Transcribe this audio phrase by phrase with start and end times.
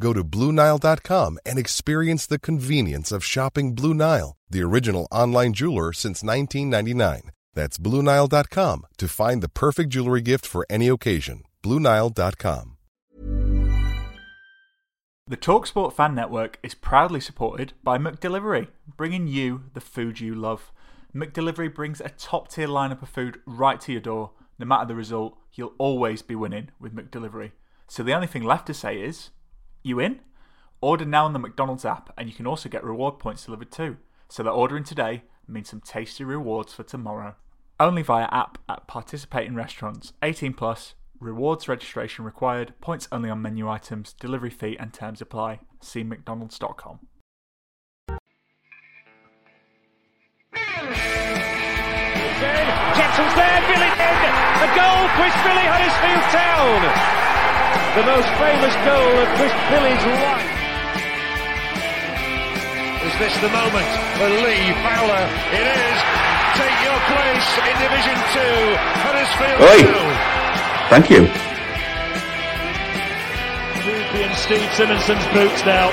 [0.00, 5.92] Go to BlueNile.com and experience the convenience of shopping Blue Nile, the original online jeweler
[5.92, 7.30] since 1999.
[7.52, 11.42] That's BlueNile.com to find the perfect jewelry gift for any occasion.
[11.62, 12.76] BlueNile.com.
[15.26, 20.72] The Talksport Fan Network is proudly supported by McDelivery, bringing you the food you love.
[21.14, 24.30] McDelivery brings a top tier lineup of food right to your door.
[24.58, 27.52] No matter the result, you'll always be winning with McDelivery.
[27.86, 29.30] So the only thing left to say is.
[29.82, 30.20] You in?
[30.80, 33.96] Order now on the McDonald's app, and you can also get reward points delivered too.
[34.28, 37.34] So that ordering today means some tasty rewards for tomorrow.
[37.78, 40.12] Only via app at participating restaurants.
[40.22, 40.94] 18 plus.
[41.18, 42.74] Rewards registration required.
[42.80, 44.14] Points only on menu items.
[44.14, 45.60] Delivery fee and terms apply.
[45.80, 47.00] See McDonald's.com.
[52.96, 53.90] Jackson's there, Billy.
[54.60, 57.19] A goal, Chris Billy, Huddersfield Town.
[57.90, 60.50] The most famous goal of Chris Billy's life.
[63.02, 65.26] Is this the moment for Lee Fowler?
[65.50, 65.98] It is.
[66.54, 68.46] Take your place in Division 2,
[69.02, 69.78] Huddersfield Oi.
[69.90, 70.10] Town.
[70.86, 71.26] Thank you.
[73.82, 75.90] Ruby and Steve Simonsen's boots now.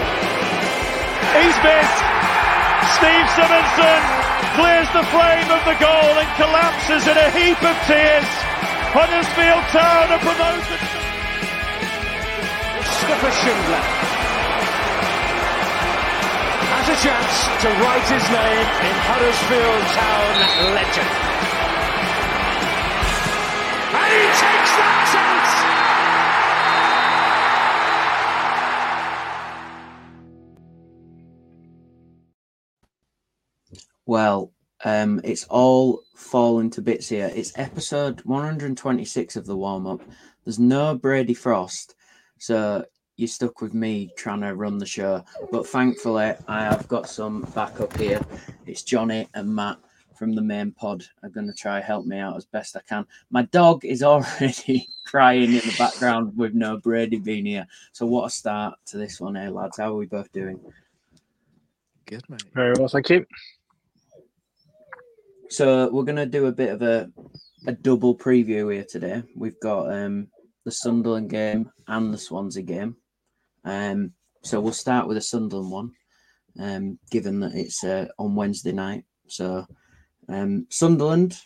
[1.34, 2.02] He's missed.
[3.02, 4.02] Steve Simonson
[4.54, 8.30] clears the frame of the goal and collapses in a heap of tears.
[8.94, 10.97] Huddersfield Town are promoted.
[13.08, 13.84] Mustafa Schindler
[16.68, 20.36] has a chance to write his name in Huddersfield Town
[20.76, 21.12] legend.
[23.96, 25.52] And he takes that chance.
[34.06, 34.52] Well,
[34.84, 37.32] um, it's all falling to bits here.
[37.34, 40.02] It's episode 126 of the warm up.
[40.44, 41.96] There's no Brady Frost,
[42.38, 42.84] so
[43.18, 45.24] you're stuck with me trying to run the show.
[45.52, 48.22] But thankfully, I have got some backup here.
[48.66, 49.80] It's Johnny and Matt
[50.16, 53.06] from the main pod are going to try help me out as best I can.
[53.30, 57.68] My dog is already crying in the background with no Brady being here.
[57.92, 59.78] So what a start to this one, eh, lads?
[59.78, 60.60] How are we both doing?
[62.06, 62.44] Good, mate.
[62.54, 63.26] Very well, thank you.
[65.50, 67.10] So we're gonna do a bit of a
[67.68, 69.24] a double preview here today.
[69.36, 70.28] We've got um
[70.66, 72.98] the Sunderland game and the Swansea game.
[73.68, 74.14] Um
[74.44, 75.92] so we'll start with the Sunderland one,
[76.60, 79.04] um, given that it's uh, on Wednesday night.
[79.28, 79.66] So
[80.30, 81.38] um Sunderland,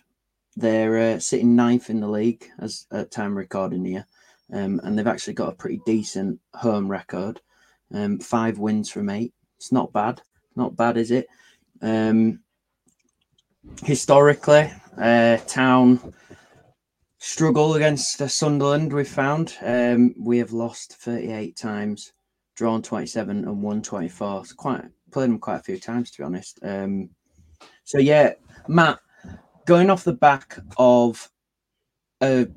[0.55, 4.05] they're uh, sitting ninth in the league as at time recording here.
[4.53, 7.39] Um, and they've actually got a pretty decent home record.
[7.93, 9.33] Um, five wins from eight.
[9.57, 10.21] It's not bad.
[10.55, 11.27] Not bad, is it?
[11.81, 12.41] Um,
[13.83, 16.13] historically, uh, Town
[17.21, 18.91] struggle against Sunderland.
[18.91, 22.13] We've found um, we have lost 38 times,
[22.55, 24.41] drawn 27, and won 24.
[24.41, 26.59] It's quite played them quite a few times, to be honest.
[26.63, 27.11] Um,
[27.83, 28.33] so yeah,
[28.67, 28.99] Matt,
[29.65, 31.29] going off the back of
[32.21, 32.47] a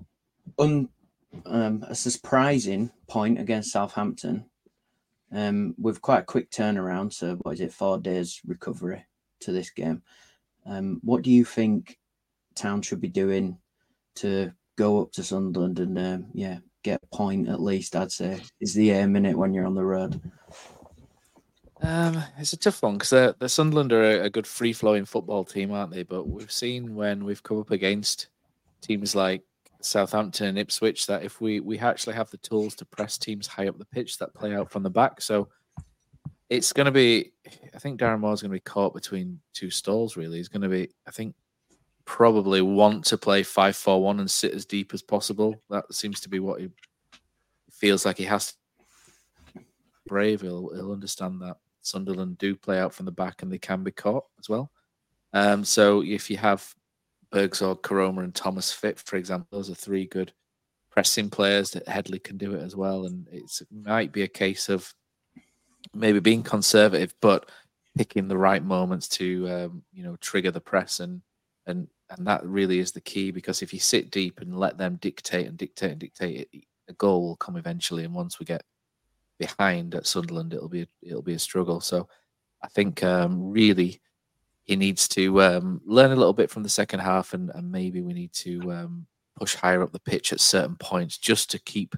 [0.59, 0.89] un,
[1.45, 4.47] um, a surprising point against Southampton.
[5.33, 7.73] Um, with quite a quick turnaround, so what is it?
[7.73, 9.05] Four days recovery
[9.41, 10.03] to this game.
[10.65, 11.99] Um, what do you think
[12.55, 13.59] Town should be doing
[14.17, 17.97] to go up to Sunderland and um, yeah, get a point at least?
[17.97, 20.21] I'd say is the aim in it when you're on the road.
[21.83, 25.05] Um, it's a tough one because the, the Sunderland are a, a good free flowing
[25.05, 26.03] football team, aren't they?
[26.03, 28.29] But we've seen when we've come up against
[28.81, 29.43] teams like
[29.81, 33.69] Southampton and Ipswich that if we we actually have the tools to press teams high
[33.69, 35.49] up the pitch that play out from the back, so
[36.49, 37.33] it's going to be.
[37.75, 40.17] I think Darren Moore's going to be caught between two stalls.
[40.17, 40.89] Really, he's going to be.
[41.07, 41.35] I think
[42.05, 45.63] probably want to play five four one and sit as deep as possible.
[45.71, 46.71] That seems to be what he
[47.71, 48.53] feels like he has.
[48.53, 49.61] To.
[50.07, 53.83] Brave, he'll he'll understand that Sunderland do play out from the back and they can
[53.83, 54.71] be caught as well.
[55.33, 56.75] Um, so if you have
[57.33, 60.33] Burgzorg, Koroma, and Thomas fit, for example, those are three good
[60.91, 63.07] pressing players that Headley can do it as well.
[63.07, 64.95] And it might be a case of
[65.93, 67.51] maybe being conservative, but
[67.97, 71.23] picking the right moments to um, you know trigger the press and
[71.67, 74.99] and and that really is the key because if you sit deep and let them
[75.01, 78.05] dictate and dictate and dictate, it, a goal will come eventually.
[78.05, 78.63] And once we get
[79.39, 81.81] behind at Sunderland, it'll be it'll be a struggle.
[81.81, 82.09] So
[82.63, 84.01] I think um, really
[84.65, 88.01] he needs to um, learn a little bit from the second half, and, and maybe
[88.01, 89.07] we need to um,
[89.39, 91.95] push higher up the pitch at certain points just to keep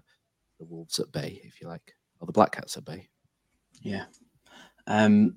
[0.58, 3.08] the Wolves at bay, if you like, or the Black Cats at bay.
[3.80, 4.06] Yeah.
[4.86, 5.36] Um,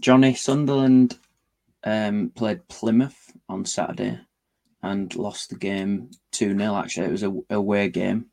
[0.00, 1.18] Johnny Sunderland
[1.84, 4.20] um, played Plymouth on Saturday
[4.82, 6.76] and lost the game 2 0.
[6.76, 8.26] Actually, it was a away game.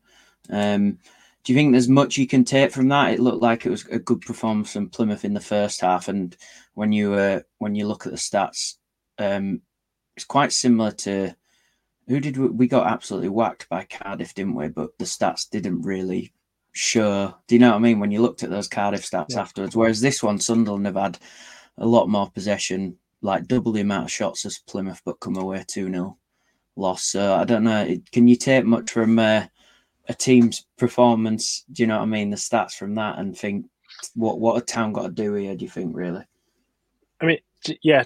[0.50, 0.98] Um,
[1.44, 3.12] do you think there's much you can take from that?
[3.12, 6.36] It looked like it was a good performance from Plymouth in the first half, and
[6.74, 8.74] when you uh, when you look at the stats,
[9.18, 9.60] um,
[10.16, 11.34] it's quite similar to
[12.08, 14.68] who did we, we got absolutely whacked by Cardiff, didn't we?
[14.68, 16.32] But the stats didn't really
[16.72, 17.34] show.
[17.46, 18.00] Do you know what I mean?
[18.00, 19.40] When you looked at those Cardiff stats yeah.
[19.40, 21.18] afterwards, whereas this one, Sunderland have had
[21.78, 25.64] a lot more possession, like double the amount of shots as Plymouth, but come away
[25.66, 26.16] two 0
[26.76, 27.04] loss.
[27.04, 27.96] So I don't know.
[28.12, 29.18] Can you take much from?
[29.18, 29.46] Uh,
[30.08, 32.30] a team's performance, do you know what I mean?
[32.30, 33.66] The stats from that and think
[34.14, 36.22] what what a town got to do here, do you think really?
[37.20, 37.38] I mean,
[37.82, 38.04] yeah.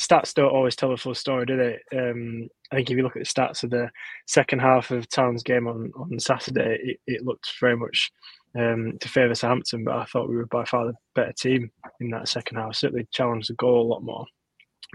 [0.00, 1.98] Stats don't always tell a full story, do they?
[1.98, 3.90] Um, I think if you look at the stats of the
[4.26, 8.12] second half of Town's game on, on Saturday, it, it looked very much
[8.56, 12.10] um, to favour Southampton, but I thought we were by far the better team in
[12.10, 12.76] that second half.
[12.76, 14.26] Certainly challenged the goal a lot more.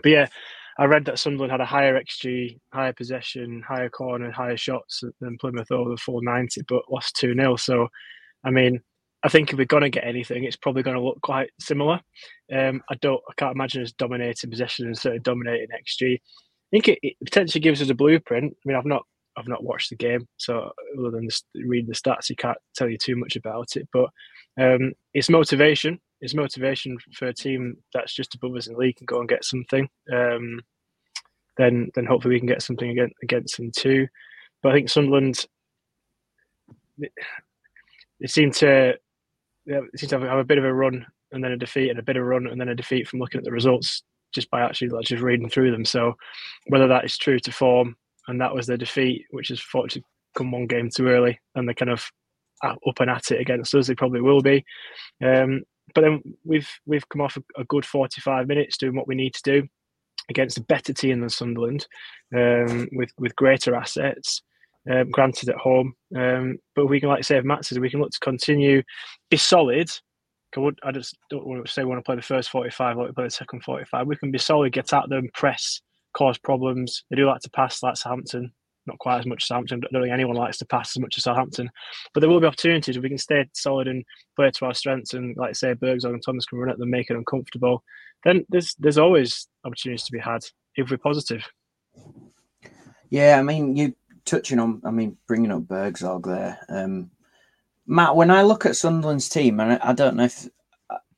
[0.02, 0.28] But yeah,
[0.78, 5.38] I read that Sunderland had a higher XG, higher possession, higher corner, higher shots than
[5.38, 7.56] Plymouth over the full 90, but lost 2 0.
[7.58, 7.88] So,
[8.44, 8.82] I mean,
[9.24, 12.02] I think if we're going to get anything, it's probably going to look quite similar.
[12.52, 16.16] Um, I don't, I can't imagine us dominating possession and certainly dominating XG.
[16.16, 16.20] I
[16.72, 18.54] think it, it, potentially gives us a blueprint.
[18.54, 19.04] I mean, I've not,
[19.38, 22.98] I've not watched the game, so other than reading the stats, you can't tell you
[22.98, 23.88] too much about it.
[23.92, 24.10] But
[24.60, 28.98] um, it's motivation It's motivation for a team that's just above us in the league
[29.00, 29.90] and go and get something.
[30.12, 30.62] Um,
[31.58, 34.08] then then hopefully we can get something against against them too.
[34.62, 35.46] But I think Sunderland
[37.00, 38.94] they seem to
[39.66, 42.00] they seem to have, have, a bit of a run and then a defeat and
[42.00, 44.04] a bit of a run and then a defeat from looking at the results
[44.34, 45.86] just by actually like, just reading through them.
[45.86, 46.14] So
[46.68, 47.96] whether that is true to form
[48.28, 50.04] and that was their defeat, which is fortunately
[50.36, 52.10] come one game too early and they're kind of
[52.64, 54.64] up and at it against us, they probably will be.
[55.24, 59.16] Um, but then we've we've come off a, a, good 45 minutes doing what we
[59.16, 59.68] need to do
[60.30, 61.86] against a better team than Sunderland,
[62.36, 64.42] um, with with greater assets.
[64.90, 68.02] Um, granted at home, um, but we can, like say, if Matt says, we can
[68.02, 68.84] look to continue,
[69.32, 69.90] be solid.
[70.58, 73.08] I, I just don't want to say we want to play the first 45 like
[73.08, 74.06] we play the second 45.
[74.06, 75.80] We can be solid, get at them, press,
[76.14, 77.04] cause problems.
[77.10, 78.54] They do like to pass like Southampton
[78.86, 79.82] not quite as much as Southampton.
[79.84, 81.70] I don't think anyone likes to pass as much as Southampton,
[82.14, 84.04] but there will be opportunities if we can stay solid and
[84.36, 85.14] play to our strengths.
[85.14, 87.84] And like say, Burgzorg and Thomas can run at them, make it uncomfortable.
[88.24, 90.44] Then there's there's always opportunities to be had
[90.76, 91.44] if we're positive.
[93.10, 93.96] Yeah, I mean, you
[94.26, 97.12] touching on, I mean, bringing up Burgzorg there, um,
[97.86, 98.16] Matt.
[98.16, 100.48] When I look at Sunderland's team, and I don't know if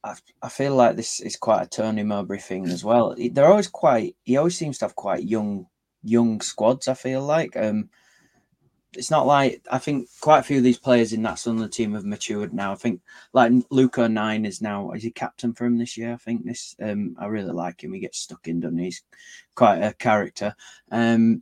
[0.06, 3.16] I, I feel like this is quite a Tony Mowbray thing as well.
[3.18, 4.16] They're always quite.
[4.24, 5.66] He always seems to have quite young
[6.04, 6.88] young squads.
[6.88, 7.90] I feel like um,
[8.94, 11.96] it's not like I think quite a few of these players in that Sunderland team
[11.96, 12.72] have matured now.
[12.72, 13.02] I think
[13.34, 16.14] like Luke O'Nien is now is he captain for him this year?
[16.14, 16.76] I think this.
[16.80, 17.94] Um, I really like him.
[17.94, 18.86] He gets stuck in, doesn't he?
[18.86, 19.02] He's
[19.56, 20.56] quite a character.
[20.92, 21.42] Um,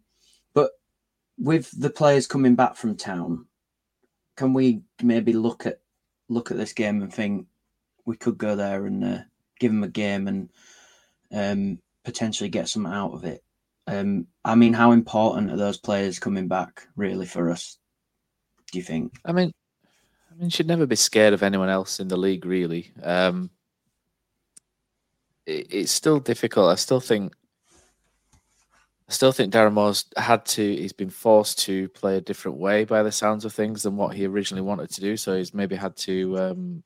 [0.54, 0.72] but
[1.38, 3.48] with the players coming back from town,
[4.38, 5.80] can we maybe look at
[6.30, 7.48] look at this game and think
[8.06, 9.20] we could go there and uh,
[9.60, 10.50] give them a game and
[11.32, 13.44] um, potentially get some out of it?
[13.88, 17.78] Um, I mean, how important are those players coming back really for us?
[18.72, 19.20] Do you think?
[19.26, 19.54] I mean,
[20.32, 22.46] I mean, should never be scared of anyone else in the league.
[22.46, 23.50] Really, um,
[25.46, 26.72] it, it's still difficult.
[26.72, 27.34] I still think,
[29.10, 30.76] I still think Darren Moore's had to.
[30.76, 34.16] He's been forced to play a different way by the sounds of things than what
[34.16, 35.18] he originally wanted to do.
[35.18, 36.84] So he's maybe had to um,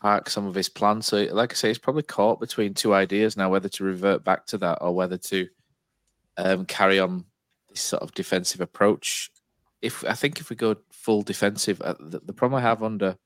[0.00, 1.06] park some of his plans.
[1.06, 4.46] So, like I say, he's probably caught between two ideas now: whether to revert back
[4.46, 5.48] to that or whether to
[6.36, 7.24] um, carry on
[7.68, 9.30] this sort of defensive approach.
[9.82, 13.16] If I think if we go full defensive, uh, the, the, problem I have under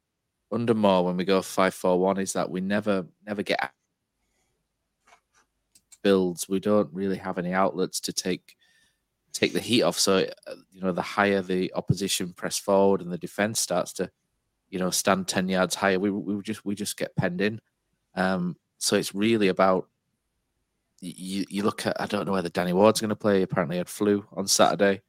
[0.52, 3.72] under Moore when we go five four one is that we never never get
[6.02, 6.48] builds.
[6.48, 8.56] We don't really have any outlets to take
[9.32, 9.98] take the heat off.
[9.98, 14.10] So uh, you know, the higher the opposition press forward and the defense starts to
[14.74, 17.60] you know stand ten yards higher, we we just we just get penned in.
[18.16, 19.88] Um, so it's really about
[21.00, 23.42] you, you look at I don't know whether Danny Ward's going to play.
[23.42, 25.02] Apparently, had flu on Saturday.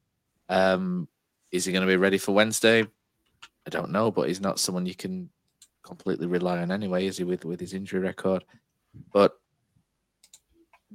[0.50, 1.08] Um,
[1.52, 2.84] is he going to be ready for Wednesday?
[3.66, 5.32] I don't know, but he's not someone you can
[5.82, 7.24] completely rely on anyway, is he?
[7.24, 8.46] With with his injury record,
[9.12, 9.40] but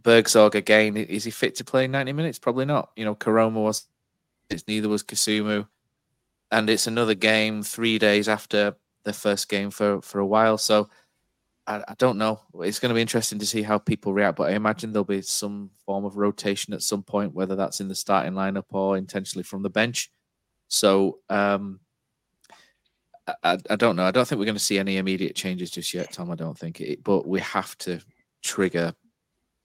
[0.01, 2.39] Burgzorg again, is he fit to play 90 minutes?
[2.39, 2.93] Probably not.
[2.95, 3.89] You know, Koroma was,
[4.49, 5.67] it's neither was Kasumu.
[6.51, 10.59] And it's another game three days after the first game for, for a while.
[10.59, 10.89] So
[11.67, 12.41] I, I don't know.
[12.61, 15.23] It's going to be interesting to see how people react, but I imagine there'll be
[15.23, 19.45] some form of rotation at some point, whether that's in the starting lineup or intentionally
[19.45, 20.11] from the bench.
[20.69, 21.81] So um,
[23.43, 24.05] I, I don't know.
[24.05, 26.31] I don't think we're going to see any immediate changes just yet, Tom.
[26.31, 28.01] I don't think it, but we have to
[28.43, 28.93] trigger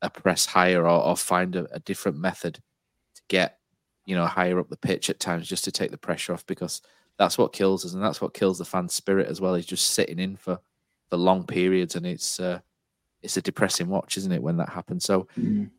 [0.02, 2.56] a press higher or, or find a, a different method
[3.16, 3.58] to get
[4.06, 6.82] you know higher up the pitch at times just to take the pressure off because
[7.18, 9.92] that's what kills us and that's what kills the fan spirit as well is just
[9.92, 10.60] sitting in for
[11.10, 12.60] for long periods and it's uh,
[13.22, 15.06] it's a depressing watch isn't it when that happens?
[15.06, 15.70] So Mm.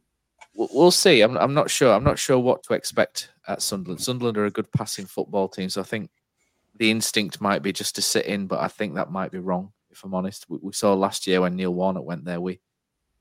[0.54, 1.21] we'll, we'll see.
[1.21, 1.92] I'm, I'm not sure.
[1.92, 4.00] I'm not sure what to expect at sunderland.
[4.00, 6.11] Sunderland are a good passing football team so i think
[6.78, 9.73] the instinct might be just to sit in but i think that might be wrong
[9.90, 10.45] if i'm honest.
[10.49, 12.61] We, we saw last year when neil warnock went there we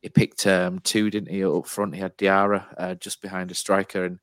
[0.02, 1.96] he picked um, two didn't he up front.
[1.96, 4.20] He had diarra uh, just behind a striker and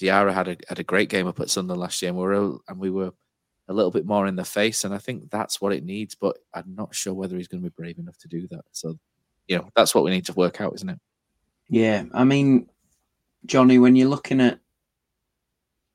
[0.00, 2.58] Diarra had a had a great game up at Sunderland last year, and we were
[2.68, 3.12] and we were
[3.68, 6.14] a little bit more in the face, and I think that's what it needs.
[6.14, 8.64] But I'm not sure whether he's going to be brave enough to do that.
[8.72, 8.98] So,
[9.48, 10.98] you know, that's what we need to work out, isn't it?
[11.68, 12.68] Yeah, I mean,
[13.46, 14.60] Johnny, when you're looking at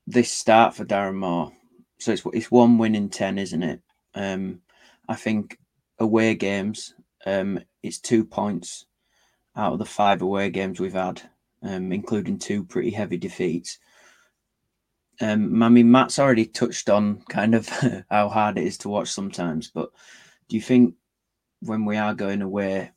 [0.08, 1.52] this start for Darren Moore,
[2.00, 3.82] so it's it's one win in ten, isn't it?
[4.16, 4.62] Um,
[5.08, 5.60] I think
[6.00, 8.86] away games, um, it's two points
[9.56, 11.22] out of the five away games we've had,
[11.62, 13.78] um, including two pretty heavy defeats.
[15.22, 17.68] Um, I mean, Matt's already touched on kind of
[18.10, 19.90] how hard it is to watch sometimes, but
[20.48, 20.96] do you think
[21.62, 22.92] when we are going away,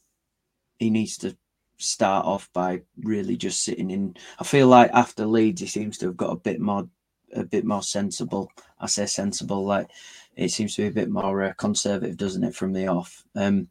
[0.78, 1.36] he needs to
[1.78, 4.16] start off by really just sitting in?
[4.38, 6.88] I feel like after Leeds, he seems to have got a bit more,
[7.34, 8.50] a bit more sensible.
[8.80, 9.88] I say sensible, like
[10.36, 13.24] it seems to be a bit more uh, conservative, doesn't it, from the off?
[13.34, 13.68] Um,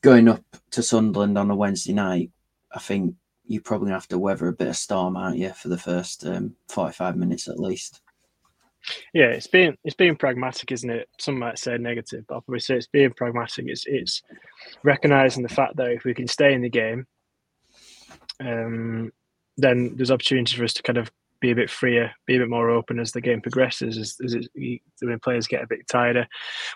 [0.00, 2.30] going up to Sunderland on a Wednesday night,
[2.72, 3.14] I think
[3.48, 6.54] you're probably have to weather a bit of storm, aren't you, for the first um,
[6.68, 8.00] 45 minutes at least?
[9.12, 11.08] Yeah, it's being it's being pragmatic, isn't it?
[11.18, 13.66] Some might say negative, but I'll probably say it's being pragmatic.
[13.68, 14.22] It's it's
[14.82, 17.06] recognizing the fact that if we can stay in the game,
[18.40, 19.10] um,
[19.56, 22.48] then there's opportunities for us to kind of be a bit freer, be a bit
[22.48, 26.26] more open as the game progresses, as, as it, when players get a bit tighter.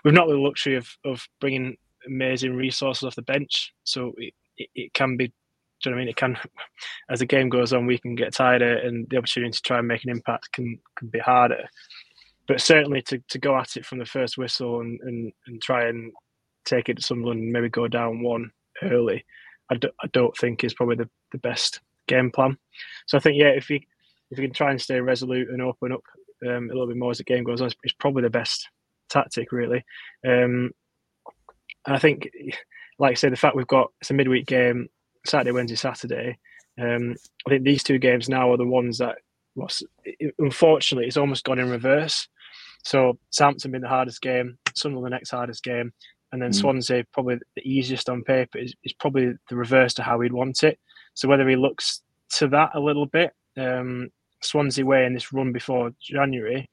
[0.05, 1.76] We've not the luxury of of bringing
[2.07, 4.35] amazing resources off the bench, so it,
[4.75, 5.33] it can be.
[5.84, 6.10] You know what I mean?
[6.10, 6.38] It can,
[7.10, 9.88] as the game goes on, we can get tighter, and the opportunity to try and
[9.88, 11.68] make an impact can can be harder
[12.48, 15.86] but certainly to, to go at it from the first whistle and, and, and try
[15.86, 16.12] and
[16.64, 18.50] take it to Sunderland and maybe go down one
[18.82, 19.24] early,
[19.70, 19.78] I
[20.12, 22.58] don't think is probably the, the best game plan.
[23.06, 23.80] So I think yeah, if you
[24.30, 26.02] if you can try and stay resolute and open up
[26.46, 28.68] um, a little bit more as the game goes on, it's, it's probably the best
[29.08, 29.84] tactic really.
[30.26, 30.72] Um,
[31.86, 32.28] and I think,
[32.98, 34.88] like I say, the fact we've got it's a midweek game,
[35.26, 36.38] Saturday, Wednesday, Saturday.
[36.81, 37.14] Um,
[37.47, 39.19] I think these two games now are the ones that
[39.55, 39.83] was
[40.38, 42.29] unfortunately it's almost gone in reverse.
[42.85, 45.93] So Southampton being the hardest game, Sunderland the next hardest game,
[46.33, 46.55] and then Mm.
[46.55, 50.62] Swansea probably the easiest on paper is, is probably the reverse to how he'd want
[50.62, 50.79] it.
[51.14, 52.02] So whether he looks
[52.37, 54.09] to that a little bit, um,
[54.43, 56.69] Swansea way in this run before January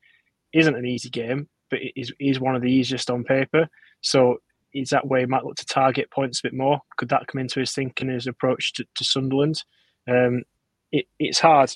[0.54, 3.68] isn't an easy game, but it is is one of the easiest on paper.
[4.02, 4.38] So
[4.74, 6.82] is that way he might look to target points a bit more?
[6.98, 9.64] Could that come into his thinking, his approach to, to Sunderland?
[10.10, 10.44] Um,
[10.92, 11.72] it, it's hard.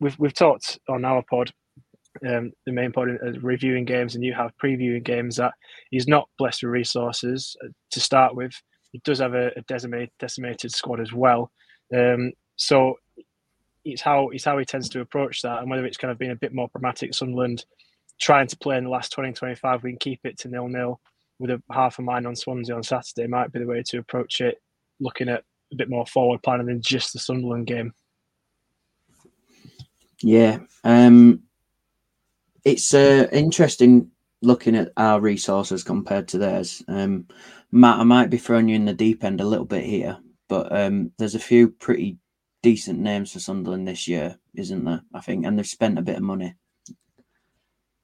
[0.00, 1.52] We've we've talked on our pod,
[2.26, 5.54] um, the main pod uh, reviewing games, and you have previewing games that
[5.90, 8.52] he's not blessed with resources uh, to start with.
[8.92, 11.50] He does have a, a decimated, decimated squad as well.
[11.94, 12.96] Um, so
[13.84, 16.30] it's how it's how he tends to approach that, and whether it's kind of been
[16.30, 17.14] a bit more pragmatic.
[17.14, 17.64] Sunderland
[18.20, 21.00] trying to play in the last 20, 25, we can keep it to nil nil
[21.42, 24.40] with a half a mind on Swansea on Saturday might be the way to approach
[24.40, 24.62] it.
[25.00, 27.92] Looking at a bit more forward planning than just the Sunderland game.
[30.20, 31.42] Yeah, um,
[32.64, 34.08] it's uh, interesting
[34.40, 36.80] looking at our resources compared to theirs.
[36.86, 37.26] Um,
[37.72, 40.18] Matt, I might be throwing you in the deep end a little bit here,
[40.48, 42.18] but um, there's a few pretty
[42.62, 45.02] decent names for Sunderland this year, isn't there?
[45.12, 46.54] I think, and they've spent a bit of money.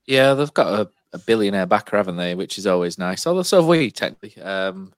[0.07, 2.35] Yeah, they've got a, a billionaire backer, haven't they?
[2.35, 3.27] Which is always nice.
[3.27, 4.41] Although so have we technically.
[4.43, 4.93] Um,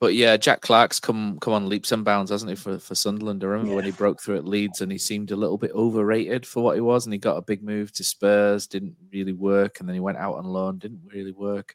[0.00, 3.44] but yeah, Jack Clarke's come come on leaps and bounds, hasn't he, for, for Sunderland?
[3.44, 6.46] I remember when he broke through at Leeds and he seemed a little bit overrated
[6.46, 9.78] for what he was, and he got a big move to Spurs, didn't really work,
[9.78, 11.74] and then he went out on loan, didn't really work,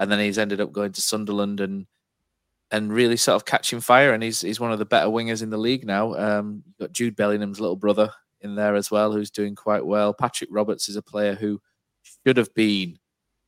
[0.00, 1.86] and then he's ended up going to Sunderland and
[2.72, 5.50] and really sort of catching fire, and he's he's one of the better wingers in
[5.50, 6.14] the league now.
[6.14, 10.12] Um, you've got Jude Bellingham's little brother in there as well, who's doing quite well.
[10.12, 11.60] Patrick Roberts is a player who
[12.26, 12.98] should have been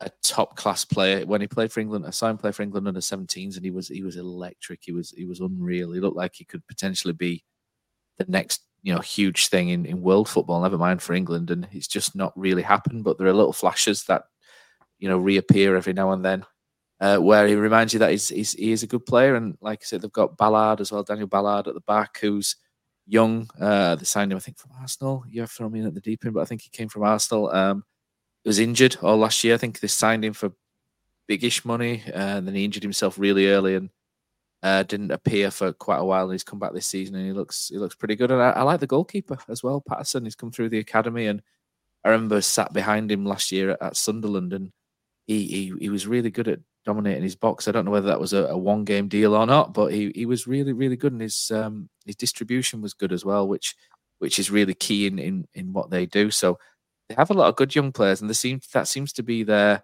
[0.00, 2.06] a top class player when he played for England.
[2.06, 4.80] I saw him play for England under 17s, and he was he was electric.
[4.82, 5.92] He was he was unreal.
[5.92, 7.44] He looked like he could potentially be
[8.18, 10.60] the next you know huge thing in, in world football.
[10.62, 13.04] Never mind for England, and it's just not really happened.
[13.04, 14.24] But there are little flashes that
[14.98, 16.44] you know reappear every now and then.
[17.00, 19.34] uh, where he reminds you that he's, he's he is a good player.
[19.34, 22.56] And like I said, they've got Ballard as well, Daniel Ballard at the back, who's
[23.06, 23.48] young.
[23.60, 25.24] Uh, they signed him, I think, from Arsenal.
[25.28, 26.88] You have to throw me in at the deep end, but I think he came
[26.88, 27.50] from Arsenal.
[27.50, 27.84] Um,
[28.44, 29.54] was injured all last year.
[29.54, 30.52] I think they signed him for
[31.28, 33.90] biggish money, uh, and then he injured himself really early and
[34.62, 36.24] uh, didn't appear for quite a while.
[36.24, 38.30] And he's come back this season, and he looks he looks pretty good.
[38.30, 40.24] And I, I like the goalkeeper as well, Patterson.
[40.24, 41.42] He's come through the academy, and
[42.04, 44.72] I remember sat behind him last year at, at Sunderland, and
[45.26, 47.68] he, he he was really good at dominating his box.
[47.68, 50.10] I don't know whether that was a, a one game deal or not, but he,
[50.14, 53.76] he was really really good, and his um, his distribution was good as well, which
[54.18, 56.30] which is really key in in, in what they do.
[56.30, 56.58] So
[57.12, 59.42] they have a lot of good young players, and they seem that seems to be
[59.42, 59.82] their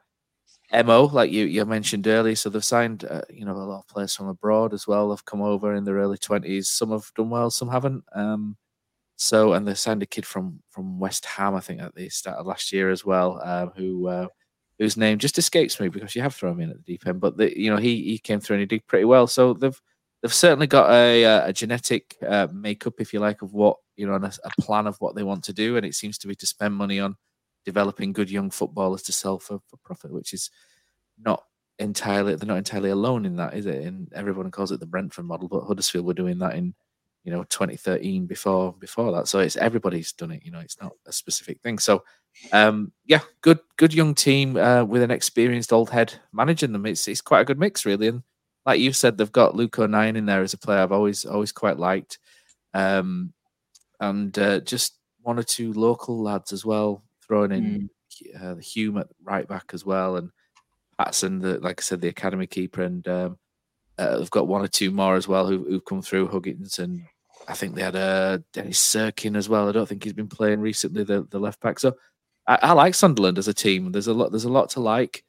[0.72, 2.34] mo, like you you mentioned earlier.
[2.36, 5.10] So they've signed uh, you know a lot of players from abroad as well.
[5.10, 6.68] They've come over in their early twenties.
[6.68, 8.04] Some have done well, some haven't.
[8.14, 8.56] Um,
[9.16, 12.38] so and they signed a kid from from West Ham, I think, at the start
[12.38, 14.08] of last year as well, um, who.
[14.08, 14.28] Uh,
[14.78, 17.20] whose name just escapes me because you have thrown me in at the deep end.
[17.20, 19.26] But the, you know he he came through and he did pretty well.
[19.26, 19.80] So they've
[20.22, 24.14] they've certainly got a a genetic uh, makeup, if you like, of what you know,
[24.14, 25.76] a, a, plan of what they want to do.
[25.76, 27.16] And it seems to be to spend money on
[27.64, 30.50] developing good young footballers to sell for, for profit, which is
[31.22, 31.44] not
[31.78, 33.84] entirely they're not entirely alone in that, is it?
[33.84, 36.74] And everyone calls it the Brentford model, but Huddersfield were doing that in
[37.24, 39.28] you know 2013 before before that.
[39.28, 40.44] So it's everybody's done it.
[40.44, 41.78] You know, it's not a specific thing.
[41.78, 42.04] So
[42.52, 46.86] um, yeah, good good young team uh, with an experienced old head managing them.
[46.86, 48.22] It's it's quite a good mix really, and
[48.64, 50.80] like you said, they've got Luke O'Nien in there as a player.
[50.80, 52.18] I've always always quite liked,
[52.74, 53.32] um,
[54.00, 57.90] and uh, just one or two local lads as well, throwing in
[58.32, 58.42] mm.
[58.42, 60.30] uh, the Hume at right back as well, and
[60.98, 63.38] Patson, the like I said, the academy keeper, and um,
[63.98, 67.02] uh, they've got one or two more as well who, who've come through Huggins and
[67.48, 69.68] I think they had a uh, Dennis Cirkin as well.
[69.68, 71.78] I don't think he's been playing recently, the, the left back.
[71.78, 71.94] So
[72.46, 73.90] I, I, like Sunderland as a team.
[73.90, 74.30] There's a lot.
[74.30, 75.24] There's a lot to like.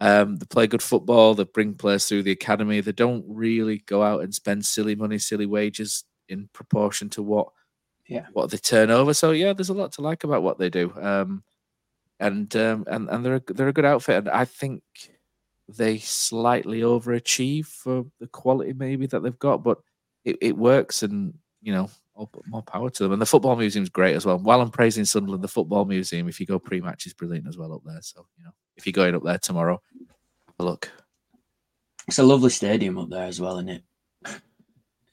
[0.00, 1.34] Um, they play good football.
[1.34, 2.80] They bring players through the academy.
[2.80, 7.48] They don't really go out and spend silly money, silly wages in proportion to what
[8.08, 9.14] yeah what they turn over.
[9.14, 10.92] So yeah, there's a lot to like about what they do.
[11.00, 11.42] Um,
[12.20, 14.16] and um, and and they're a, they're a good outfit.
[14.16, 14.82] And I think
[15.68, 19.78] they slightly overachieve for the quality maybe that they've got, but
[20.24, 21.02] it, it works.
[21.02, 23.12] And you know, more, more power to them.
[23.12, 24.38] And the football museum's great as well.
[24.38, 27.72] While I'm praising Sunderland, the football museum, if you go pre-match, is brilliant as well
[27.72, 28.00] up there.
[28.02, 29.80] So you know, if you're going up there tomorrow,
[30.46, 30.90] have a look.
[32.06, 33.82] It's a lovely stadium up there as well, isn't it?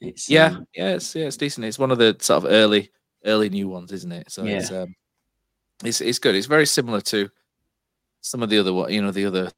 [0.02, 1.66] It's yeah, um, yeah, it's yeah, it's decent.
[1.66, 2.92] It's one of the sort of early,
[3.24, 4.32] early new ones, isn't it?
[4.32, 4.58] So yeah.
[4.58, 4.96] it's um,
[5.84, 6.36] it's it's good.
[6.36, 7.30] It's very similar to
[8.22, 9.52] some of the other, what you know, the other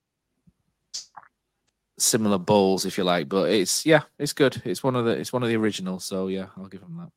[1.98, 3.30] similar bowls, if you like.
[3.30, 4.62] But it's yeah, it's good.
[4.66, 6.04] It's one of the it's one of the originals.
[6.04, 7.12] So yeah, I'll give them that.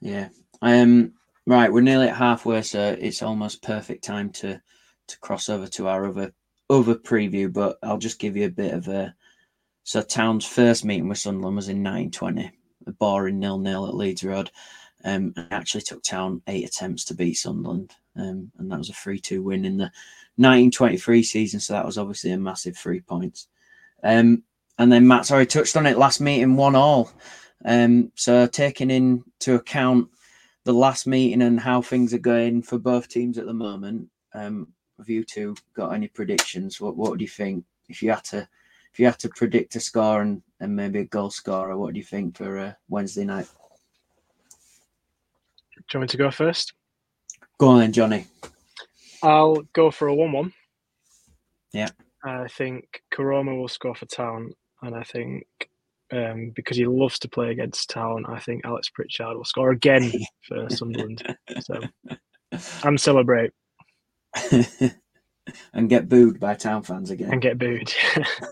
[0.00, 0.28] Yeah.
[0.60, 1.12] Um.
[1.46, 4.60] Right, we're nearly at halfway, so it's almost perfect time to
[5.08, 6.32] to cross over to our other
[6.68, 7.52] other preview.
[7.52, 9.14] But I'll just give you a bit of a.
[9.90, 12.52] So Town's first meeting with Sunderland was in 920,
[12.86, 14.48] a boring nil nil at Leeds Road.
[15.02, 19.18] Um, actually took Town eight attempts to beat Sunderland, um, and that was a 3
[19.18, 19.90] 2 win in the
[20.36, 21.58] 1923 season.
[21.58, 23.48] So that was obviously a massive three points.
[24.04, 24.44] Um,
[24.78, 27.10] and then Matt's already touched on it last meeting, one all.
[27.64, 30.08] Um, so taking into account
[30.62, 34.68] the last meeting and how things are going for both teams at the moment, um,
[34.98, 36.80] have you two got any predictions?
[36.80, 38.48] What what do you think if you had to
[38.92, 41.76] if you had to predict a score and, and maybe a goal scorer?
[41.76, 43.46] What do you think for uh, Wednesday night?
[45.76, 46.72] Do you want me to go first?
[47.58, 48.26] Go on then, Johnny.
[49.22, 50.52] I'll go for a one-one.
[51.72, 51.90] Yeah.
[52.24, 55.46] I think Koroma will score for Town, and I think
[56.12, 60.12] um, because he loves to play against Town, I think Alex Pritchard will score again
[60.42, 61.22] for Sunderland.
[61.60, 61.80] So
[62.82, 63.52] I'm celebrate
[65.72, 67.32] and get booed by Town fans again.
[67.32, 67.92] And get booed.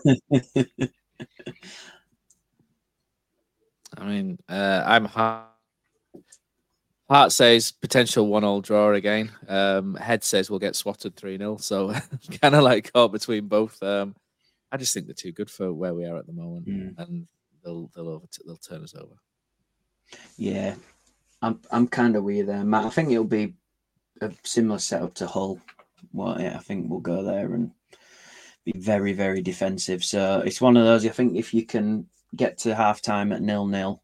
[3.97, 5.49] I mean, uh, I'm hard
[7.09, 9.31] Heart says potential one all draw again.
[9.47, 11.57] Um, Head says we'll get swatted 3 0.
[11.57, 11.91] So
[12.41, 13.81] kind of like caught between both.
[13.81, 14.15] Um,
[14.71, 16.67] I just think they're too good for where we are at the moment.
[16.67, 16.99] Mm.
[16.99, 17.27] And
[17.63, 19.15] they'll they'll over they'll turn us over.
[20.37, 20.75] Yeah.
[21.41, 22.85] I'm I'm kind of weird there, Matt.
[22.85, 23.55] I think it'll be
[24.21, 25.59] a similar setup to Hull.
[26.13, 27.71] Well, yeah, I think we'll go there and
[28.65, 30.03] be very, very defensive.
[30.03, 31.05] So it's one of those.
[31.05, 34.01] I think if you can get to half time at nil nil,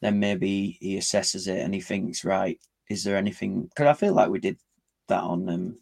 [0.00, 3.62] then maybe he assesses it and he thinks, right, is there anything?
[3.62, 4.58] Because I feel like we did
[5.08, 5.78] that on um,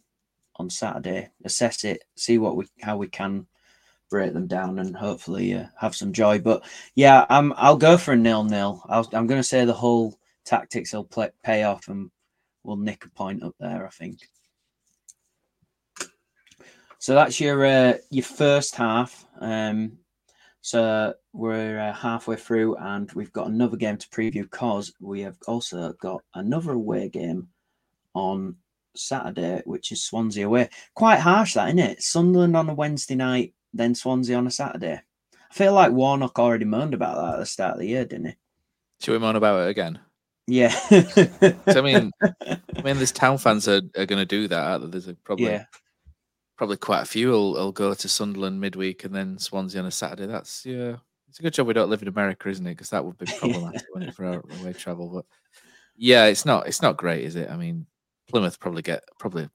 [0.57, 1.29] on Saturday.
[1.43, 3.47] Assess it, see what we how we can
[4.09, 6.39] break them down, and hopefully uh, have some joy.
[6.39, 6.63] But
[6.95, 8.83] yeah, I'm I'll go for a nil nil.
[8.89, 12.11] i am going to say the whole tactics will play, pay off, and
[12.63, 13.85] we'll nick a point up there.
[13.87, 14.19] I think.
[16.99, 19.25] So that's your uh, your first half.
[19.39, 19.97] Um,
[20.61, 25.37] so we're uh, halfway through, and we've got another game to preview because we have
[25.47, 27.47] also got another away game
[28.13, 28.57] on
[28.97, 30.69] Saturday, which is Swansea away.
[30.93, 32.03] Quite harsh, that isn't it?
[32.03, 34.99] Sunderland on a Wednesday night, then Swansea on a Saturday.
[35.33, 38.27] I feel like Warnock already moaned about that at the start of the year, didn't
[38.27, 38.35] he?
[39.01, 39.99] Should we moan about it again?
[40.47, 40.75] Yeah.
[40.91, 44.91] I mean, I mean, there's town fans are, are going to do that.
[44.91, 45.65] There's a, probably yeah,
[46.59, 49.91] probably quite a few will, will go to Sunderland midweek and then Swansea on a
[49.91, 50.25] Saturday.
[50.25, 50.97] That's yeah,
[51.29, 52.71] it's a good job we don't live in America, isn't it?
[52.71, 55.07] Because that would be problematic wouldn't for our away travel.
[55.07, 55.25] But
[55.95, 57.49] yeah, it's not it's not great, is it?
[57.49, 57.87] I mean,
[58.29, 59.47] Plymouth probably get probably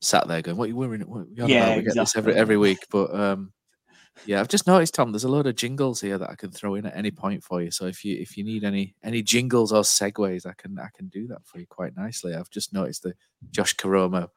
[0.00, 1.02] sat there going, "What you worrying?
[1.02, 1.76] What, you on Yeah, about?
[1.76, 3.52] we get this every every week." But um,
[4.24, 5.12] yeah, I've just noticed, Tom.
[5.12, 7.60] There's a load of jingles here that I can throw in at any point for
[7.60, 7.70] you.
[7.70, 11.08] So if you if you need any any jingles or segues, I can I can
[11.08, 12.34] do that for you quite nicely.
[12.34, 13.12] I've just noticed the
[13.50, 14.30] Josh Koroma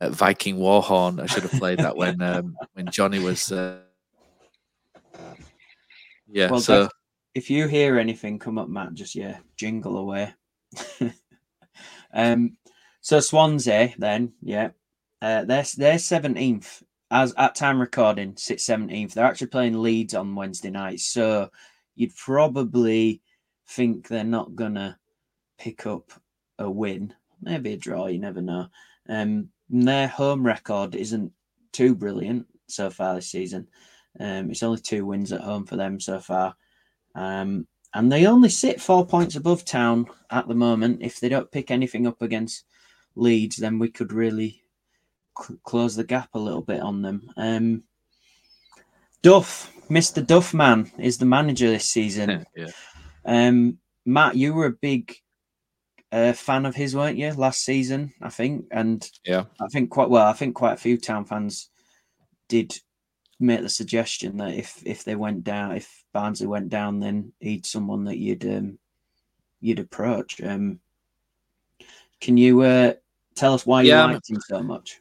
[0.00, 1.20] at Viking Warhorn.
[1.20, 3.50] I should have played that when um, when Johnny was.
[3.52, 3.80] Uh,
[6.32, 6.88] yeah, Well, so
[7.34, 10.34] if you hear anything come up, Matt, just yeah, jingle away.
[12.14, 12.56] um,
[13.00, 14.70] so Swansea, then yeah,
[15.22, 19.14] uh, they're they're seventeenth as at time recording, sits seventeenth.
[19.14, 21.50] They're actually playing Leeds on Wednesday night, so
[21.96, 23.22] you'd probably
[23.68, 24.98] think they're not gonna
[25.58, 26.12] pick up
[26.58, 28.06] a win, maybe a draw.
[28.06, 28.68] You never know.
[29.08, 31.32] Um, their home record isn't
[31.72, 33.68] too brilliant so far this season.
[34.18, 36.56] Um, it's only two wins at home for them so far.
[37.14, 41.02] Um, and they only sit four points above town at the moment.
[41.02, 42.64] If they don't pick anything up against
[43.16, 44.62] Leeds, then we could really
[45.40, 47.30] c- close the gap a little bit on them.
[47.36, 47.82] Um,
[49.22, 50.24] Duff, Mr.
[50.24, 52.46] Duffman, is the manager this season.
[52.56, 52.70] yeah.
[53.24, 55.14] Um, Matt, you were a big
[56.12, 58.12] uh, fan of his, weren't you, last season?
[58.20, 59.44] I think, and Yeah.
[59.60, 60.26] I think quite well.
[60.26, 61.70] I think quite a few town fans
[62.48, 62.74] did
[63.38, 67.64] make the suggestion that if if they went down, if Barnsley went down, then he'd
[67.64, 68.78] someone that you'd um,
[69.60, 70.40] you'd approach.
[70.42, 70.80] Um,
[72.20, 72.94] can you uh,
[73.36, 75.00] tell us why you Yeah, I'm- liked him so much?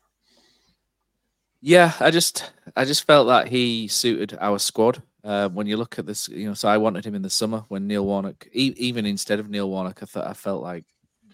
[1.62, 5.02] Yeah, I just I just felt that he suited our squad.
[5.22, 7.66] Uh, when you look at this, you know, so I wanted him in the summer
[7.68, 10.86] when Neil Warnock, e- even instead of Neil Warnock, I thought I felt like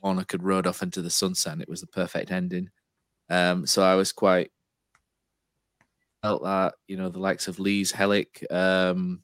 [0.06, 1.54] Warnock had rode off into the sunset.
[1.54, 2.70] and It was the perfect ending.
[3.30, 4.52] Um, so I was quite
[6.22, 9.22] felt that you know the likes of Lees Helik, um,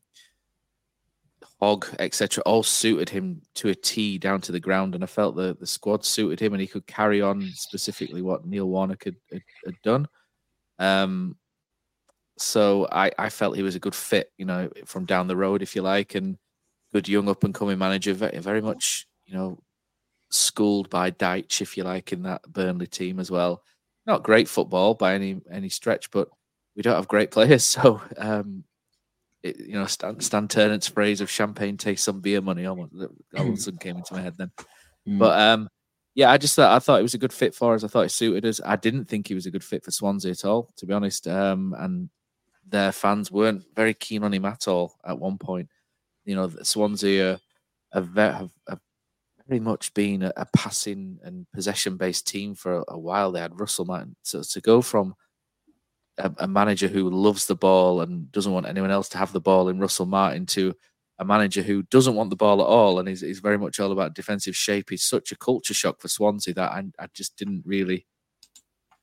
[1.62, 5.36] Hogg, etc., all suited him to a T down to the ground, and I felt
[5.36, 9.16] the the squad suited him, and he could carry on specifically what Neil Warnock had,
[9.32, 10.08] had, had done.
[10.80, 11.38] Um,
[12.40, 15.62] so I, I felt he was a good fit, you know, from down the road,
[15.62, 16.38] if you like, and
[16.92, 19.60] good young up and coming manager, very, very much, you know,
[20.32, 23.64] schooled by Dyche, if you like, in that Burnley team as well.
[24.08, 26.30] Not great football by any any stretch, but
[26.76, 28.64] we don't have great players, so um,
[29.44, 32.94] it, you know, Stan, Stan Ternent's phrase of "champagne tastes some beer money" almost
[33.38, 34.52] all of a sudden came into my head then.
[35.08, 35.20] Mm.
[35.20, 35.70] But um,
[36.16, 37.84] yeah, I just thought I thought it was a good fit for us.
[37.84, 38.60] I thought it suited us.
[38.66, 41.28] I didn't think he was a good fit for Swansea at all, to be honest.
[41.28, 42.10] Um, and
[42.68, 45.70] their fans weren't very keen on him at all at one point.
[46.26, 47.40] You know, Swansea are,
[47.94, 48.80] are ve- have, have
[49.52, 53.34] very much been a, a passing and possession based team for a, a while.
[53.34, 54.16] They had Russell Martin.
[54.24, 55.14] So to go from
[56.18, 59.42] a, a manager who loves the ball and doesn't want anyone else to have the
[59.42, 60.74] ball in Russell Martin to
[61.20, 63.92] a manager who doesn't want the ball at all and is, is very much all
[63.92, 67.64] about defensive shape is such a culture shock for Swansea that I, I just didn't
[67.66, 68.08] really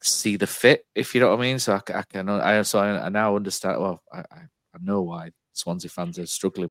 [0.03, 1.59] see the fit, if you know what I mean.
[1.59, 3.83] So I can I so I, I now understand.
[3.83, 4.41] Well, I, I
[4.75, 6.71] I know why Swansea fans are struggling.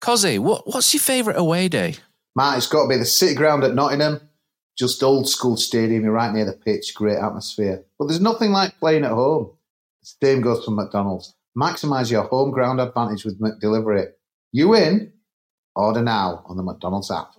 [0.00, 1.96] Cozzy, what what's your favourite away day?
[2.34, 4.20] Matt, it's got to be the City Ground at Nottingham.
[4.78, 7.84] Just old school stadium, you're right near the pitch, great atmosphere.
[7.98, 9.50] But there's nothing like playing at home.
[10.00, 11.34] The same goes for McDonald's.
[11.56, 14.12] Maximise your home ground advantage with McDelivery.
[14.52, 15.12] You in?
[15.76, 17.32] Order now on the McDonald's app.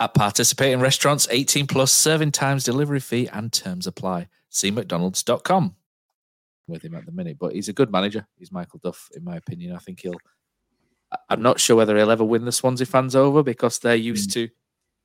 [0.00, 4.28] At participating restaurants, 18 plus serving times, delivery fee, and terms apply.
[4.48, 5.74] See McDonald's.com
[6.68, 8.26] with him at the minute, but he's a good manager.
[8.36, 9.74] He's Michael Duff, in my opinion.
[9.74, 10.14] I think he'll.
[11.28, 14.48] I'm not sure whether he'll ever win the Swansea fans over because they're used to,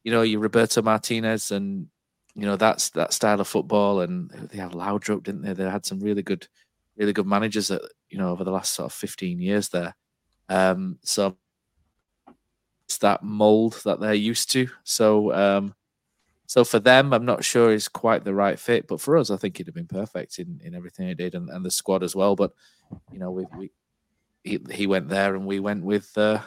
[0.03, 1.87] you know, your Roberto Martinez and
[2.35, 5.53] you know that's that style of football, and they had Laudrup, didn't they?
[5.53, 6.47] They had some really good,
[6.97, 9.95] really good managers that you know over the last sort of fifteen years there.
[10.49, 11.37] Um, so
[12.85, 14.67] it's that mold that they're used to.
[14.83, 15.75] So um,
[16.47, 19.37] so for them, I'm not sure is quite the right fit, but for us, I
[19.37, 22.15] think it'd have been perfect in, in everything he did and, and the squad as
[22.15, 22.35] well.
[22.35, 22.51] But
[23.11, 23.71] you know, we, we
[24.43, 26.39] he, he went there and we went with uh,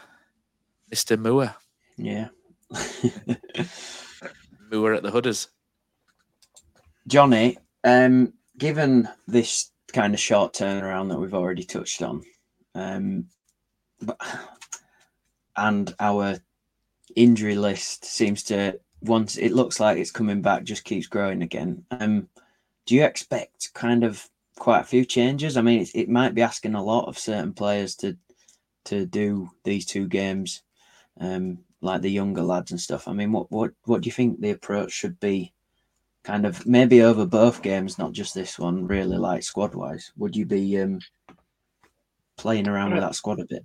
[0.95, 1.19] Mr.
[1.19, 1.55] Moore.
[1.97, 2.29] Yeah.
[4.73, 5.49] Moore at the Hudders.
[7.07, 12.23] Johnny, um, given this kind of short turnaround that we've already touched on,
[12.75, 13.27] um,
[14.03, 14.19] but,
[15.57, 16.39] and our
[17.15, 21.85] injury list seems to once it looks like it's coming back, just keeps growing again.
[21.93, 22.29] Um,
[22.87, 25.57] do you expect kind of quite a few changes?
[25.57, 28.17] I mean, it, it might be asking a lot of certain players to
[28.87, 30.63] to do these two games,
[31.21, 33.09] um, like the younger lads and stuff.
[33.09, 35.53] I mean, what what what do you think the approach should be?
[36.25, 38.87] Kind of maybe over both games, not just this one.
[38.87, 41.01] Really, like squad wise, would you be um,
[42.37, 43.65] playing around with that squad a bit?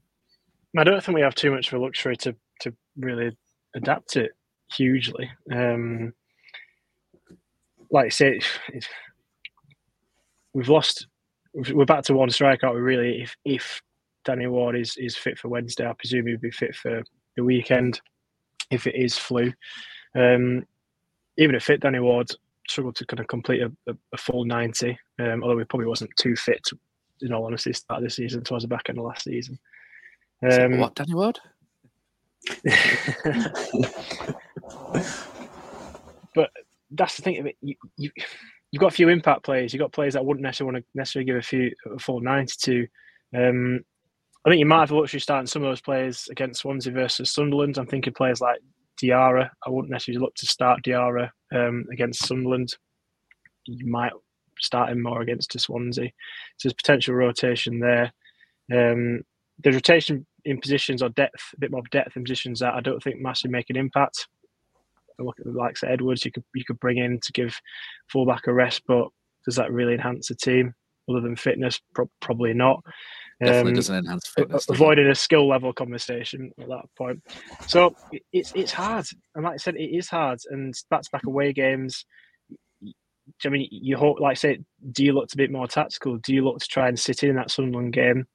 [0.77, 3.35] I don't think we have too much of a luxury to to really
[3.75, 4.31] adapt it
[4.71, 5.29] hugely.
[5.51, 6.13] Um,
[7.89, 8.39] like I say,
[10.53, 11.07] we've lost.
[11.53, 12.81] We're back to one strike, aren't we?
[12.81, 13.81] Really, if if
[14.23, 17.03] Danny Ward is is fit for Wednesday, I presume he'll be fit for
[17.35, 17.99] the weekend.
[18.69, 19.51] If it is flu,
[20.15, 20.65] um,
[21.37, 22.31] even if fit, Danny Ward
[22.67, 24.97] struggled to kind of complete a, a, a full ninety.
[25.19, 26.79] Um, although he probably wasn't too fit, to,
[27.21, 29.59] in all honesty, start of the season towards the back end of last season.
[30.49, 31.39] Um, what Danny Ward?
[36.33, 36.49] but
[36.91, 37.57] that's the thing of it.
[37.61, 38.11] You, you
[38.71, 39.73] you've got a few impact players.
[39.73, 42.55] You've got players that wouldn't necessarily want to necessarily give a few a full ninety
[42.61, 42.87] to.
[43.35, 43.81] Um,
[44.45, 47.77] I think you might have luxury starting some of those players against Swansea versus Sunderland.
[47.77, 48.59] I'm thinking players like
[49.01, 49.49] Diarra.
[49.65, 52.73] I wouldn't necessarily look to start Diarra um, against Sunderland.
[53.65, 54.13] You might
[54.59, 56.09] start him more against Swansea.
[56.57, 58.11] So there's potential rotation there.
[58.73, 59.21] Um,
[59.59, 63.01] there's rotation in positions or depth, a bit more depth in positions that I don't
[63.01, 64.27] think massively make an impact.
[65.19, 67.59] Look at the likes of Edwards, you could you could bring in to give
[68.11, 69.07] fullback a rest, but
[69.45, 70.73] does that really enhance the team
[71.09, 71.79] other than fitness?
[71.93, 72.83] Pro- probably not.
[73.43, 74.69] Definitely um, doesn't enhance fitness.
[74.69, 77.21] Avoiding a skill level conversation at that point.
[77.67, 77.95] So
[78.31, 80.39] it's it's hard, and like I said, it is hard.
[80.49, 82.05] And that's back away games.
[83.45, 84.59] I mean, you hope, like I say,
[84.91, 86.17] do you look to be bit more tactical?
[86.17, 88.27] Do you look to try and sit in that Sunderland game?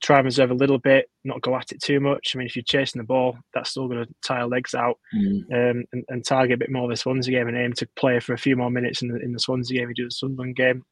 [0.00, 2.32] Try and reserve a little bit, not go at it too much.
[2.34, 5.42] I mean, if you're chasing the ball, that's still going to tire legs out mm.
[5.52, 8.18] um, and, and, target a bit more of the Swansea game and aim to play
[8.18, 9.88] for a few more minutes in the, in the Swansea game.
[9.88, 10.84] You do the Sunderland game.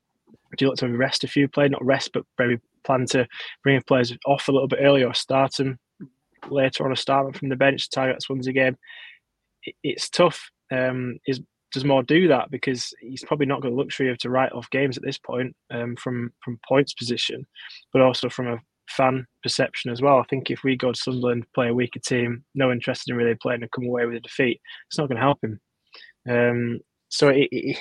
[0.57, 1.71] Do you look to rest a few players?
[1.71, 3.27] Not rest, but maybe plan to
[3.63, 5.79] bring players off a little bit earlier or start them
[6.51, 8.77] later on, or start them from the bench to target that Swansea game.
[9.63, 10.51] It, it's tough.
[10.71, 11.41] Um, is
[11.73, 14.71] does more do that because he's probably not got the luxury of to write off
[14.71, 17.47] games at this point um, from from points position,
[17.93, 20.19] but also from a fan perception as well.
[20.19, 23.35] I think if we go to Sunderland, play a weaker team, no interest in really
[23.35, 25.61] playing and come away with a defeat, it's not going to help him.
[26.29, 27.79] Um, so, it, it,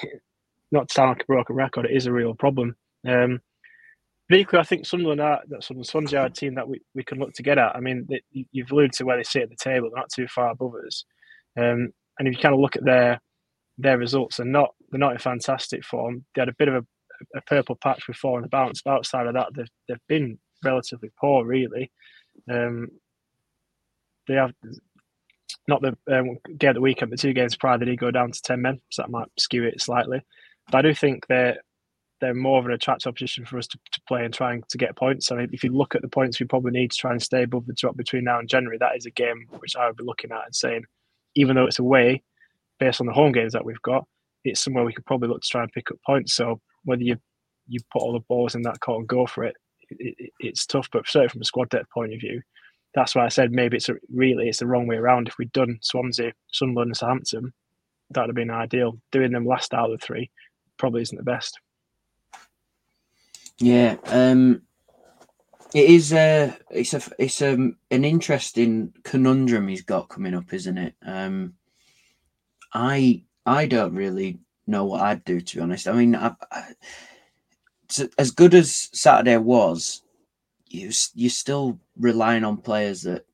[0.72, 2.76] not to sound like a broken record, it is a real problem.
[3.08, 3.42] Um,
[4.30, 7.04] but equally, I think Sunderland are that Sunderland Swansea are a team that we, we
[7.04, 7.76] can look to get at.
[7.76, 10.28] I mean, they, you've alluded to where they sit at the table; they're not too
[10.28, 11.06] far above us.
[11.58, 13.22] Um, and if you kind of look at their
[13.78, 16.26] their results, they're not they're not in fantastic form.
[16.36, 18.82] They had a bit of a, a purple patch before and a bounce.
[18.82, 21.92] But outside of that, they've they've been relatively poor, really.
[22.50, 22.90] Um,
[24.28, 24.54] they have
[25.68, 28.32] not the um, game of the weekend, but two games prior they did go down
[28.32, 30.22] to ten men, so that might skew it slightly.
[30.72, 31.58] But I do think they're
[32.20, 34.96] they're more of an attractive opposition for us to, to play and trying to get
[34.96, 35.32] points.
[35.32, 37.44] I mean, if you look at the points we probably need to try and stay
[37.44, 40.04] above the drop between now and January, that is a game which I would be
[40.04, 40.86] looking at and saying,
[41.36, 42.24] even though it's away,
[42.80, 44.06] based on the home games that we've got,
[44.44, 46.34] it's somewhere we could probably look to try and pick up points.
[46.34, 47.18] So whether you
[47.68, 49.56] you put all the balls in that court and go for it,
[49.90, 50.90] it, it's tough.
[50.92, 52.42] But certainly from a squad depth point of view,
[52.94, 55.28] that's why I said maybe it's a, really it's the wrong way around.
[55.28, 57.54] If we'd done Swansea, Sunderland, and Southampton,
[58.12, 59.00] that would have been ideal.
[59.12, 60.32] Doing them last out of the three
[60.78, 61.60] probably isn't the best.
[63.60, 64.62] Yeah, um,
[65.74, 66.14] it is.
[66.14, 70.94] A, it's a it's a, um, an interesting conundrum he's got coming up, isn't it?
[71.06, 71.54] Um,
[72.74, 75.88] I I don't really know what I'd do to be honest.
[75.88, 76.64] I mean, I, I,
[78.18, 80.02] as good as Saturday was,
[80.68, 83.26] you you're still relying on players that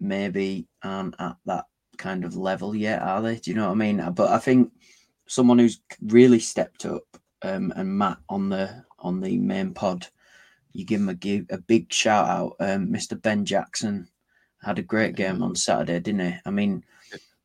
[0.00, 1.64] maybe aren't at that
[1.96, 3.36] kind of level yet, are they?
[3.36, 4.12] Do you know what I mean?
[4.12, 4.72] But I think
[5.26, 7.04] someone who's really stepped up,
[7.42, 10.06] um, and Matt on the on the main pod,
[10.72, 12.56] you give him a give a big shout out.
[12.60, 13.20] Um, Mr.
[13.20, 14.08] Ben Jackson
[14.62, 16.38] had a great game on Saturday, didn't he?
[16.44, 16.84] I mean,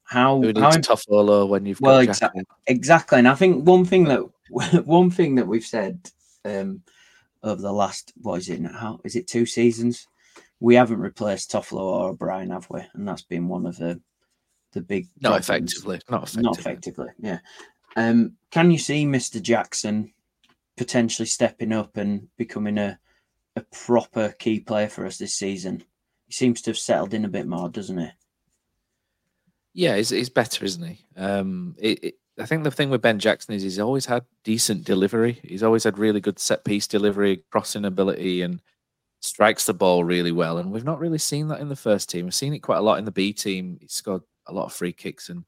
[0.04, 3.86] how Who how needs Toffolo when you've well got exactly exactly and i think one
[3.86, 4.22] thing that
[4.86, 6.00] one thing that we've said
[6.46, 6.82] um
[7.44, 10.08] over the last what is it now is it two seasons
[10.64, 12.80] we haven't replaced Toffolo or O'Brien, have we?
[12.94, 14.00] And that's been one of the
[14.72, 16.00] the big Not effectively.
[16.10, 16.44] Not effectively.
[16.44, 17.40] Not effectively, yeah.
[17.98, 19.42] Um, can you see Mr.
[19.42, 20.14] Jackson
[20.78, 22.98] potentially stepping up and becoming a
[23.58, 25.84] a proper key player for us this season?
[26.28, 28.10] He seems to have settled in a bit more, doesn't he?
[29.74, 31.06] Yeah, he's, he's better, isn't he?
[31.18, 34.86] Um, it, it, I think the thing with Ben Jackson is he's always had decent
[34.86, 35.40] delivery.
[35.44, 38.62] He's always had really good set piece delivery, crossing ability, and
[39.20, 40.58] strikes the ball really well.
[40.58, 42.26] And we've not really seen that in the first team.
[42.26, 43.78] We've seen it quite a lot in the B team.
[43.80, 45.44] He's scored a lot of free kicks and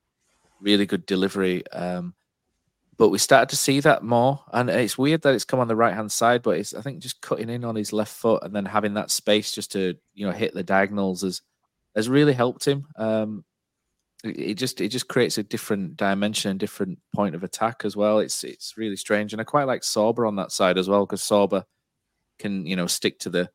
[0.62, 1.68] really good delivery.
[1.72, 2.14] Um,
[2.98, 5.76] but we started to see that more, and it's weird that it's come on the
[5.76, 6.42] right hand side.
[6.44, 9.12] But it's I think just cutting in on his left foot and then having that
[9.12, 11.42] space just to you know hit the diagonals has
[11.96, 12.88] has really helped him.
[12.96, 13.44] Um,
[14.26, 18.20] it just it just creates a different dimension and different point of attack as well.
[18.20, 21.22] It's it's really strange, and I quite like Sorba on that side as well because
[21.22, 21.64] Sorba
[22.40, 23.50] can you know stick to the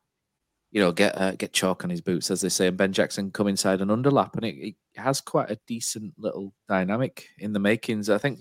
[0.71, 3.31] you know get uh, get chalk on his boots as they say, and Ben Jackson
[3.31, 7.59] come inside and underlap, and it, it has quite a decent little dynamic in the
[7.59, 8.09] makings.
[8.09, 8.39] I think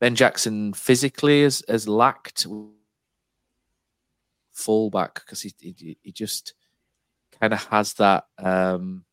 [0.00, 2.46] Ben Jackson physically has has lacked
[4.52, 6.54] fullback because he, he he just
[7.40, 8.24] kind of has that.
[8.38, 9.04] um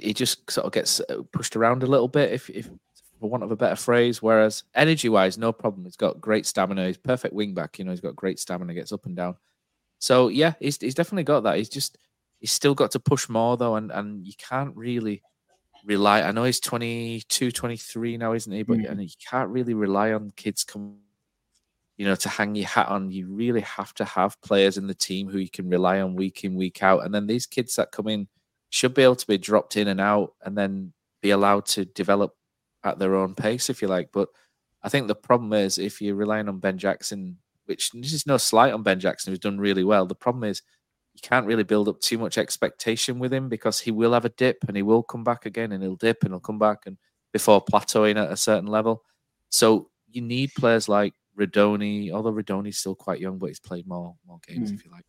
[0.00, 2.68] he, he just sort of gets uh, pushed around a little bit, if, if
[3.20, 4.20] for want of a better phrase.
[4.20, 5.84] Whereas energy wise, no problem.
[5.84, 6.86] He's got great stamina.
[6.86, 7.78] He's perfect wing back.
[7.78, 8.74] You know, he's got great stamina.
[8.74, 9.36] Gets up and down.
[9.98, 11.56] So yeah, he's he's definitely got that.
[11.56, 11.96] He's just
[12.40, 15.22] he's still got to push more though, and and you can't really
[15.84, 16.22] rely.
[16.22, 18.62] I know he's 22, 23 now, isn't he?
[18.62, 18.90] But Mm.
[18.90, 20.98] and you can't really rely on kids come,
[21.96, 23.10] you know, to hang your hat on.
[23.10, 26.44] You really have to have players in the team who you can rely on week
[26.44, 27.04] in, week out.
[27.04, 28.28] And then these kids that come in
[28.72, 32.32] should be able to be dropped in and out and then be allowed to develop
[32.82, 34.08] at their own pace, if you like.
[34.12, 34.30] But
[34.82, 38.38] I think the problem is if you're relying on Ben Jackson, which this is no
[38.38, 40.06] slight on Ben Jackson, who's done really well.
[40.06, 40.62] The problem is
[41.12, 44.30] you can't really build up too much expectation with him because he will have a
[44.30, 46.96] dip and he will come back again and he'll dip and he'll come back and
[47.30, 49.02] before plateauing at a certain level.
[49.50, 54.16] So you need players like Radoni, although Radoni's still quite young, but he's played more
[54.26, 54.74] more games Mm.
[54.76, 55.04] if you like.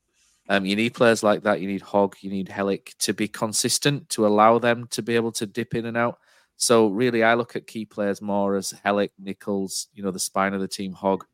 [0.50, 1.62] Um, you need players like that.
[1.62, 5.32] You need Hogg, you need Helik to be consistent to allow them to be able
[5.34, 6.20] to dip in and out.
[6.58, 10.54] So really, I look at key players more as Helik, Nicholls, you know, the spine
[10.54, 11.26] of the team, Hogg,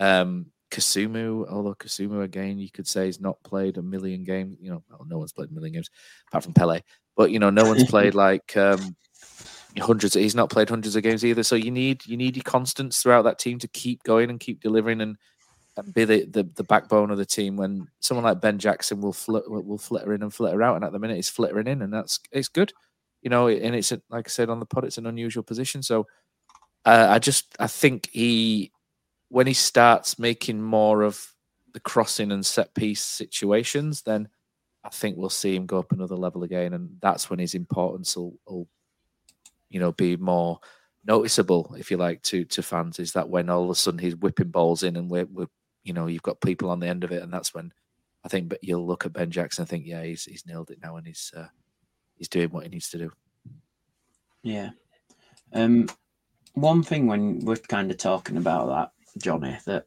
[0.00, 1.48] um, Kasumu.
[1.50, 4.58] Although Kasumu, again, you could say he's not played a million games.
[4.60, 5.90] You know, well, no one's played a million games
[6.28, 6.80] apart from Pele.
[7.16, 8.96] But you know, no one's played like um,
[9.78, 10.14] hundreds.
[10.14, 11.42] He's not played hundreds of games either.
[11.42, 14.60] So you need you need your constants throughout that team to keep going and keep
[14.60, 15.18] delivering and, and
[15.92, 17.56] be the, the the backbone of the team.
[17.56, 20.92] When someone like Ben Jackson will flit will flitter in and flitter out, and at
[20.92, 22.72] the minute he's flittering in, and that's it's good.
[23.22, 25.82] You know, and it's a, like I said on the pod, it's an unusual position.
[25.82, 26.06] So
[26.84, 28.72] uh, I just I think he
[29.28, 31.32] when he starts making more of
[31.72, 34.28] the crossing and set piece situations, then
[34.84, 38.16] I think we'll see him go up another level again, and that's when his importance
[38.16, 38.68] will, will
[39.70, 40.60] you know, be more
[41.04, 42.98] noticeable, if you like, to to fans.
[42.98, 45.46] Is that when all of a sudden he's whipping balls in, and we're, we're
[45.84, 47.72] you know, you've got people on the end of it, and that's when
[48.24, 48.48] I think.
[48.48, 51.06] But you'll look at Ben Jackson and think, yeah, he's he's nailed it now, and
[51.06, 51.48] he's uh,
[52.16, 53.12] he's doing what he needs to do.
[54.42, 54.70] Yeah.
[55.52, 55.88] Um,
[56.54, 59.86] one thing when we're kind of talking about that, Johnny, that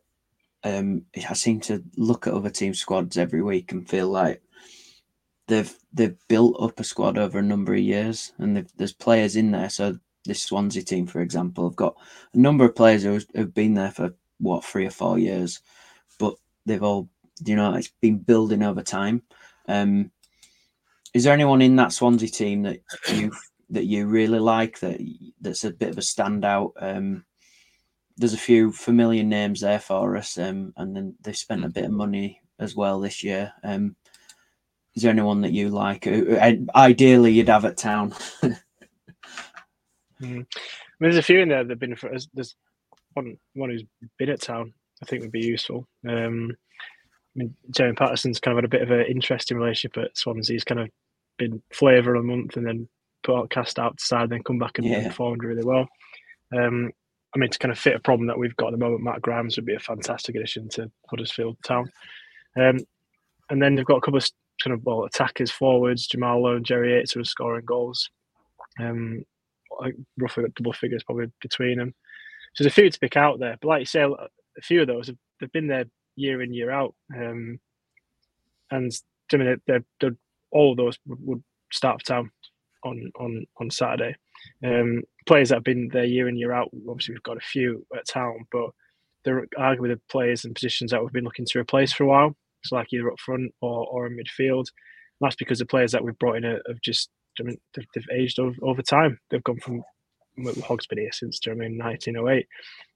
[0.63, 4.41] um, I seem to look at other team squads every week and feel like
[5.47, 9.51] they've they've built up a squad over a number of years, and there's players in
[9.51, 9.69] there.
[9.69, 11.95] So this Swansea team, for example, have got
[12.33, 15.61] a number of players who have been there for what three or four years,
[16.65, 17.09] they've all
[17.45, 19.21] you know it's been building over time.
[19.67, 20.11] Um,
[21.13, 22.81] is there anyone in that Swansea team that
[23.13, 23.31] you
[23.69, 24.99] that you really like that
[25.41, 26.71] that's a bit of a standout?
[26.79, 27.25] Um,
[28.17, 31.85] there's a few familiar names there for us, um, and then they've spent a bit
[31.85, 33.51] of money as well this year.
[33.63, 33.95] Um,
[34.95, 36.05] is there anyone that you like?
[36.05, 38.13] who- who- Ideally, you'd have at town.
[40.21, 40.21] Mm.
[40.21, 40.45] I mean,
[40.99, 42.09] there's a few in there that've been for.
[42.33, 42.55] There's
[43.13, 43.83] one one who's
[44.17, 44.73] been at town.
[45.01, 45.87] I think would be useful.
[46.07, 46.55] Um,
[47.35, 50.53] I mean, Jeremy Paterson's kind of had a bit of an interesting relationship at Swansea.
[50.53, 50.89] He's kind of
[51.37, 52.87] been flavour a month and then
[53.23, 55.07] put out, cast out to side, then come back and Yeah.
[55.07, 55.87] performed really well.
[56.55, 56.91] Um,
[57.35, 59.21] I mean, to kind of fit a problem that we've got at the moment, Matt
[59.21, 61.91] Grimes would be a fantastic addition to Huddersfield Town.
[62.55, 62.77] Um,
[63.49, 64.29] and then they've got a couple of
[64.63, 68.09] kind of well attackers, forwards, Jamal Lowe and Jerry Yates who are scoring goals.
[68.79, 69.25] Um,
[70.17, 71.93] roughly double figures probably between them.
[72.53, 73.57] So there's a few to pick out there.
[73.61, 75.83] But like you say, a a few of those have they've been there
[76.15, 77.59] year in year out, um,
[78.71, 78.91] and
[79.33, 80.15] I mean they're, they're,
[80.51, 82.31] all those would, would start for town
[82.83, 84.15] on on on Saturday.
[84.63, 86.69] Um, players that have been there year in year out.
[86.89, 88.69] Obviously, we've got a few at town, but
[89.23, 92.35] they're arguably the players and positions that we've been looking to replace for a while.
[92.63, 94.65] It's like either up front or, or in midfield.
[95.19, 97.09] And that's because the players that we've brought in have just,
[97.39, 99.19] I mean, they've, they've aged over, over time.
[99.29, 99.83] They've gone from
[100.63, 102.47] Hogg's been here since I mean 1908,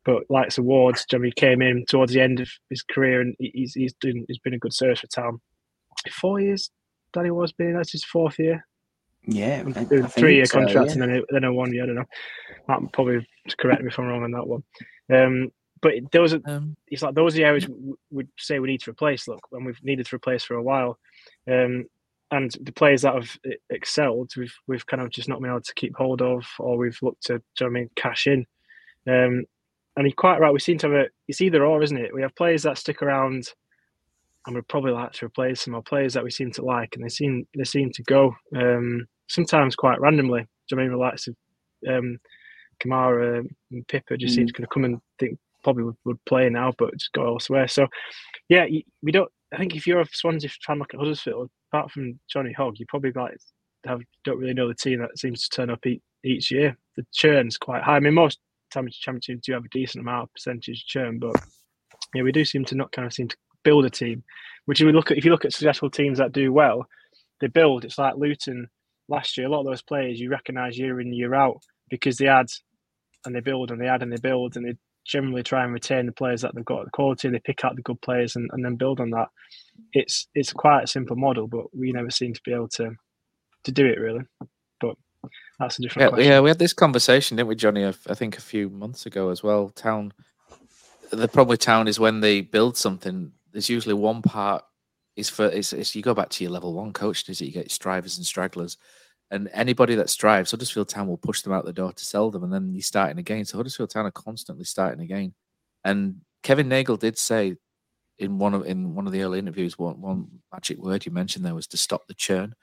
[0.05, 3.93] but like Wards, Jeremy came in towards the end of his career and he's he's
[4.01, 5.39] doing he's been a good service for town.
[6.11, 6.69] Four years,
[7.13, 8.65] Danny was been that's his fourth year.
[9.25, 9.63] Yeah,
[10.07, 10.93] three year so, contract yeah.
[10.93, 11.83] and then a, then a one year.
[11.83, 12.05] I don't know.
[12.67, 13.27] Matt probably
[13.57, 14.63] correct me if I'm wrong on that one.
[15.11, 18.69] Um, but those are um, it's like those are the areas we would say we
[18.69, 19.27] need to replace.
[19.27, 20.97] Look, and we've needed to replace for a while.
[21.49, 21.85] Um,
[22.31, 23.37] and the players that have
[23.69, 26.99] excelled, we've we've kind of just not been able to keep hold of, or we've
[27.01, 28.45] looked to, do you know I mean, cash in.
[29.07, 29.45] Um,
[29.95, 30.53] and you're quite right.
[30.53, 32.13] We seem to have a it's either or, isn't it?
[32.13, 33.47] We have players that stick around,
[34.45, 37.03] and we'd probably like to replace them, or players that we seem to like, and
[37.03, 40.41] they seem they seem to go um, sometimes quite randomly.
[40.41, 40.91] Do you know I mean?
[40.93, 41.35] The likes of
[41.87, 42.19] um,
[42.79, 44.35] Kamara and Pipa just mm.
[44.37, 47.25] seem to kind of come and think probably would, would play now, but just go
[47.25, 47.67] elsewhere.
[47.67, 47.87] So,
[48.47, 48.65] yeah,
[49.01, 49.31] we don't.
[49.53, 52.85] I think if you're a Swansea fan looking at Huddersfield, apart from Johnny Hogg, you
[52.87, 53.37] probably like
[53.85, 56.77] have don't really know the team that seems to turn up each, each year.
[56.95, 57.95] The churn's quite high.
[57.95, 58.39] I mean, most
[58.71, 61.35] championships do have a decent amount of percentage churn, but
[62.13, 64.23] yeah, we do seem to not kind of seem to build a team.
[64.65, 66.87] Which if we look at if you look at successful teams that do well,
[67.41, 67.85] they build.
[67.85, 68.67] It's like Luton
[69.07, 69.47] last year.
[69.47, 72.47] A lot of those players you recognise year in year out because they add
[73.25, 74.75] and they build and they add and they build and they
[75.09, 77.29] generally try and retain the players that they've got the quality.
[77.29, 79.27] They pick out the good players and, and then build on that.
[79.93, 82.91] It's it's quite a simple model, but we never seem to be able to
[83.63, 84.23] to do it really.
[84.79, 84.95] But
[85.59, 86.05] that's a different.
[86.05, 86.31] Yeah, question.
[86.31, 86.39] yeah.
[86.41, 87.85] We had this conversation, didn't we, Johnny?
[87.85, 89.69] I think a few months ago as well.
[89.69, 90.13] Town.
[91.11, 94.63] The problem with town is when they build something, there's usually one part
[95.15, 97.45] is for it's, is you go back to your level one coach, is it?
[97.45, 98.77] You get strivers and stragglers
[99.31, 102.43] and anybody that strives, Huddersfield Town will push them out the door to sell them,
[102.43, 103.45] and then you're starting again.
[103.45, 105.33] So Huddersfield Town are constantly starting again.
[105.83, 107.55] And Kevin Nagle did say
[108.17, 111.45] in one of in one of the early interviews, one one magic word you mentioned
[111.45, 112.55] there was to stop the churn.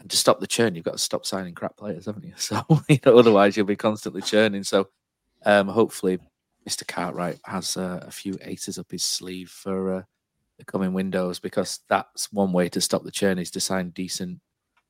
[0.00, 2.32] And to stop the churn, you've got to stop signing crap players, haven't you?
[2.36, 4.64] So you know, otherwise you'll be constantly churning.
[4.64, 4.88] So
[5.44, 6.18] um, hopefully,
[6.68, 6.86] Mr.
[6.86, 10.02] Cartwright has uh, a few aces up his sleeve for uh,
[10.58, 14.40] the coming windows because that's one way to stop the churn is to sign decent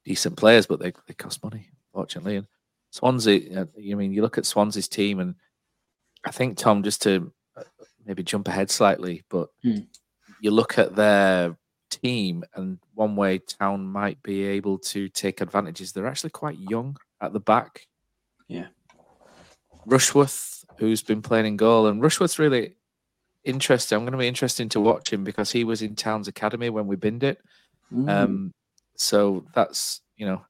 [0.04, 2.36] decent players, but they, they cost money, fortunately.
[2.36, 2.46] And
[2.90, 5.34] Swansea, I mean, you look at Swansea's team, and
[6.24, 7.62] I think Tom, just to uh,
[8.04, 9.80] maybe jump ahead slightly, but hmm.
[10.40, 11.56] you look at their
[11.90, 16.58] team, and one way Town might be able to take advantage is they're actually quite
[16.58, 17.86] young at the back.
[18.48, 18.66] Yeah.
[19.86, 22.74] Rushworth, who's been playing in goal, and Rushworth's really
[23.44, 23.96] interesting.
[23.96, 26.86] I'm going to be interesting to watch him because he was in Town's academy when
[26.86, 27.40] we binned it.
[27.92, 28.08] Mm.
[28.08, 28.54] Um,
[29.00, 30.44] so that's you know,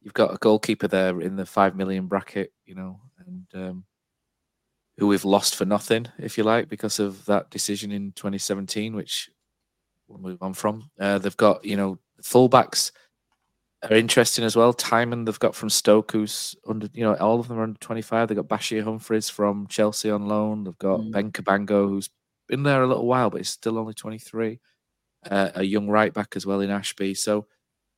[0.00, 3.84] you've got a goalkeeper there in the five million bracket, you know, and um,
[4.98, 9.28] who we've lost for nothing, if you like, because of that decision in 2017, which
[10.06, 10.88] we'll move on from.
[11.00, 12.92] Uh, they've got you know fullbacks
[13.82, 14.72] are interesting as well.
[14.72, 18.28] Tymon they've got from Stoke, who's under you know all of them are under 25.
[18.28, 20.62] They've got Bashir Humphreys from Chelsea on loan.
[20.62, 21.10] They've got mm.
[21.10, 22.08] Ben Cabango, who's
[22.46, 24.60] been there a little while, but he's still only 23.
[25.28, 27.12] Uh, a young right back as well in Ashby.
[27.14, 27.48] So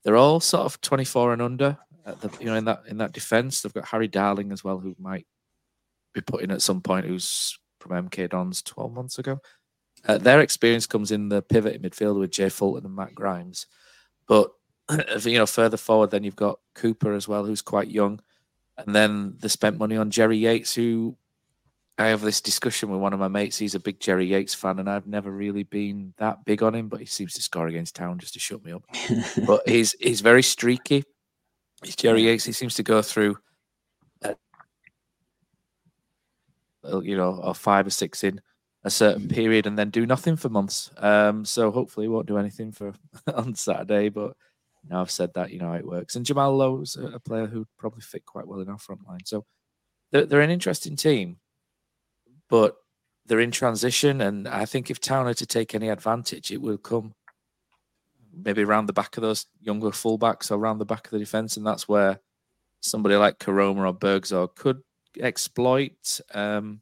[0.09, 1.77] they're all sort of 24 and under.
[2.07, 4.97] The, you know, in that in that defense, they've got Harry Darling as well, who
[4.99, 5.27] might
[6.15, 7.05] be put in at some point.
[7.05, 9.39] Who's from MK Dons 12 months ago.
[10.07, 13.67] Uh, their experience comes in the pivot in midfield with Jay Fulton and Matt Grimes,
[14.27, 14.51] but
[15.21, 18.19] you know further forward, then you've got Cooper as well, who's quite young,
[18.79, 21.19] and then they spent money on Jerry Yates, who
[21.99, 23.59] I have this discussion with one of my mates.
[23.59, 26.89] He's a big Jerry Yates fan, and I've never really been that big on him,
[26.89, 28.85] but he seems to score against Town just to shut me up.
[29.47, 31.03] but he's he's very streaky.
[31.83, 32.45] He's Jerry Yates.
[32.45, 33.39] He seems to go through,
[34.23, 34.35] uh,
[37.01, 38.41] you know, a five or six in
[38.85, 40.93] a certain period, and then do nothing for months.
[40.99, 42.95] Um, so hopefully, he won't do anything for
[43.35, 44.09] on Saturday.
[44.09, 44.37] But
[44.89, 46.15] now I've said that, you know how it works.
[46.15, 49.25] And Jamal Lowe's a player who'd probably fit quite well in our front line.
[49.25, 49.45] So
[50.13, 51.39] they're, they're an interesting team
[52.49, 52.77] but
[53.27, 54.21] they're in transition.
[54.21, 57.15] And I think if Town are to take any advantage, it will come
[58.33, 61.57] maybe around the back of those younger fullbacks or around the back of the defence.
[61.57, 62.21] And that's where
[62.81, 64.83] somebody like Koroma or Burgzorg could
[65.21, 66.21] exploit.
[66.33, 66.81] Um,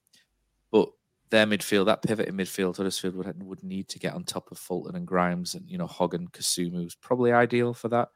[0.71, 0.91] but
[1.31, 4.59] their midfield, that pivot in midfield, Huddersfield would, would need to get on top of
[4.59, 8.11] Fulton and Grimes and, you know, Hogg and Kasumu is probably ideal for that.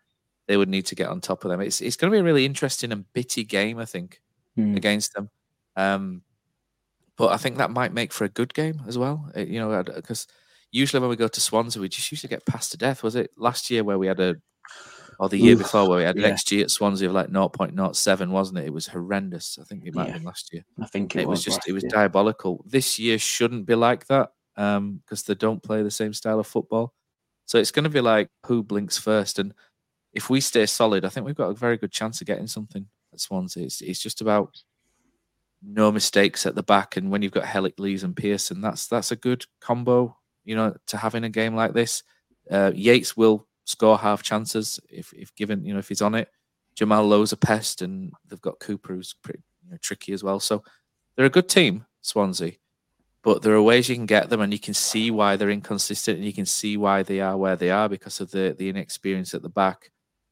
[0.46, 1.60] They would need to get on top of them.
[1.60, 4.20] It's, it's going to be a really interesting and bitty game, I think,
[4.58, 4.76] mm.
[4.76, 5.30] against them.
[5.76, 6.22] Um,
[7.20, 9.30] but I think that might make for a good game as well.
[9.34, 10.26] Eh, you know, because
[10.72, 13.02] usually when we go to Swansea, we just used to get passed to death.
[13.02, 14.36] Was it last year where we had a
[15.18, 16.30] or the year Oof, before where we had an yeah.
[16.30, 18.64] XG at Swansea of like 0.07, wasn't it?
[18.64, 19.58] It was horrendous.
[19.60, 20.12] I think it might Yeah.
[20.12, 20.64] have been last year.
[20.80, 21.90] I think it, It was was just it was year.
[21.90, 22.64] diabolical.
[22.66, 26.94] This year shouldn't be like that because they don't play the same style of football.
[27.44, 29.38] So it's going to be like who blinks first.
[29.38, 29.52] And
[30.14, 32.86] if we stay solid, I think we've got a very good chance of getting something
[33.12, 33.64] at Swansea.
[33.64, 34.56] It's, it's just about
[35.62, 36.96] no mistakes at the back.
[36.96, 40.16] And when you've got Helik, Lees, and Pearson, that's that's a good combo.
[40.44, 42.02] You know, to have in a game like this.
[42.50, 45.64] Uh, Yates will score half chances if if given.
[45.64, 46.28] You know, if he's on it.
[46.74, 50.40] Jamal Lowe's a pest, and they've got Cooper who's pretty you know, tricky as well.
[50.40, 50.62] So
[51.14, 52.52] they're a good team, Swansea.
[53.22, 56.16] But there are ways you can get them, and you can see why they're inconsistent,
[56.16, 59.34] and you can see why they are where they are because of the the inexperience
[59.34, 59.90] at the back.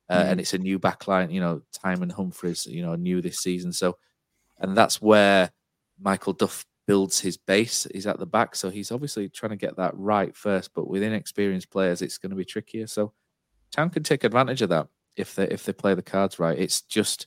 [0.08, 3.20] Uh, And it's a new back line, you know, Tymon and Humphreys, you know, new
[3.20, 3.74] this season.
[3.74, 3.98] So,
[4.60, 5.50] and that's where
[6.00, 7.86] Michael Duff builds his base.
[7.92, 10.72] He's at the back, so he's obviously trying to get that right first.
[10.74, 12.86] But with inexperienced players, it's going to be trickier.
[12.86, 13.12] So,
[13.70, 16.58] Town can take advantage of that if they if they play the cards right.
[16.58, 17.26] It's just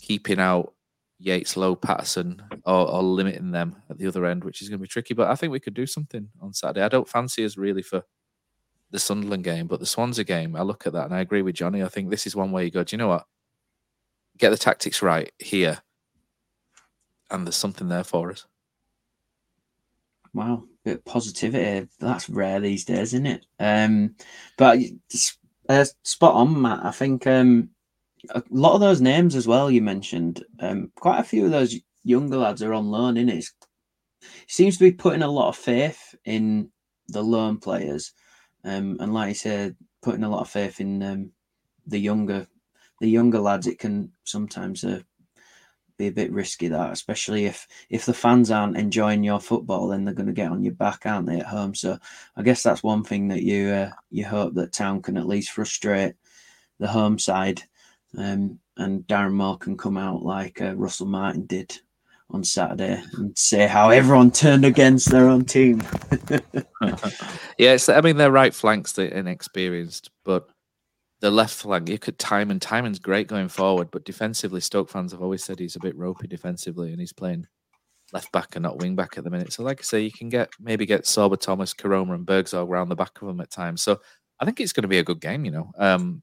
[0.00, 0.74] keeping out
[1.18, 4.82] Yates, Lowe, Paterson, or, or limiting them at the other end, which is going to
[4.82, 5.14] be tricky.
[5.14, 6.82] But I think we could do something on Saturday.
[6.82, 8.02] I don't fancy us really for
[8.90, 11.54] the Sunderland game, but the Swansea game, I look at that and I agree with
[11.54, 11.82] Johnny.
[11.82, 13.26] I think this is one way you go, do you know what?
[14.36, 15.80] Get the tactics right here,
[17.32, 18.46] and there's something there for us.
[20.34, 21.88] Wow, bit of positivity.
[21.98, 23.46] That's rare these days, isn't it?
[23.58, 24.14] Um,
[24.56, 24.78] but
[25.68, 26.84] uh, spot on, Matt.
[26.84, 27.70] I think um,
[28.30, 30.44] a lot of those names as well you mentioned.
[30.60, 33.16] Um, quite a few of those younger lads are on loan.
[33.16, 33.44] In it,
[34.48, 36.70] seems to be putting a lot of faith in
[37.08, 38.12] the loan players,
[38.64, 41.30] um, and like you said, putting a lot of faith in um,
[41.86, 42.46] the younger,
[43.00, 43.66] the younger lads.
[43.66, 45.00] It can sometimes uh,
[46.02, 50.04] be a bit risky that, especially if if the fans aren't enjoying your football, then
[50.04, 51.74] they're going to get on your back, aren't they, at home?
[51.74, 51.98] So
[52.36, 55.52] I guess that's one thing that you uh, you hope that Town can at least
[55.52, 56.14] frustrate
[56.78, 57.62] the home side,
[58.18, 61.78] um, and Darren Moore can come out like uh, Russell Martin did
[62.30, 65.82] on Saturday and say how everyone turned against their own team.
[67.58, 70.48] yeah, it's, I mean, their right flank's the inexperienced, but
[71.22, 72.58] the left flank, you could time Tymon.
[72.60, 76.26] Tymon's great going forward, but defensively, Stoke fans have always said he's a bit ropey
[76.26, 77.46] defensively, and he's playing
[78.12, 79.52] left back and not wing back at the minute.
[79.52, 82.88] So, like I say, you can get maybe get Sorba, Thomas, Koroma, and Burgzorg around
[82.88, 83.82] the back of them at times.
[83.82, 84.00] So,
[84.40, 85.44] I think it's going to be a good game.
[85.44, 86.22] You know, um,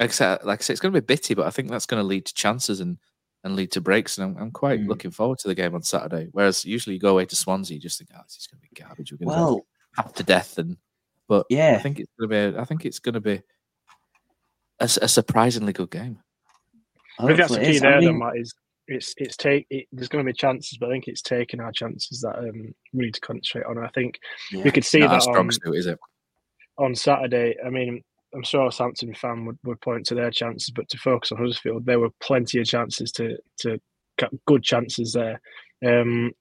[0.00, 1.86] like I said, like I said, it's going to be bitty, but I think that's
[1.86, 2.98] going to lead to chances and
[3.44, 4.18] and lead to breaks.
[4.18, 4.88] And I'm, I'm quite Mm.
[4.88, 6.28] looking forward to the game on Saturday.
[6.32, 8.68] Whereas usually you go away to Swansea, you just think, oh, this is going to
[8.68, 9.12] be garbage.
[9.12, 9.66] We're going to Well,
[9.96, 10.58] half to death.
[10.58, 10.76] And
[11.28, 11.76] but Yeah.
[11.76, 12.58] I think it's going to be.
[12.58, 13.40] I think it's going to be
[14.82, 16.18] a, s- a surprisingly good game.
[17.18, 17.82] I think that's the hopefully it key is.
[17.82, 18.36] I there, though, mean- Matt.
[18.36, 18.54] Is
[18.88, 21.72] it's it's take it, there's going to be chances, but I think it's taking our
[21.72, 23.78] chances that um, we need to concentrate on.
[23.78, 24.18] I think
[24.50, 24.62] Yeah.
[24.64, 25.98] we could see that strong on, suit, is it?
[26.78, 27.54] on Saturday.
[27.64, 28.02] I mean,
[28.34, 31.38] I'm sure a Southampton fan would, would point to their chances, but to focus on
[31.38, 33.80] Huddersfield, there were plenty of chances to to
[34.18, 35.40] get good chances there.
[35.86, 36.32] Um,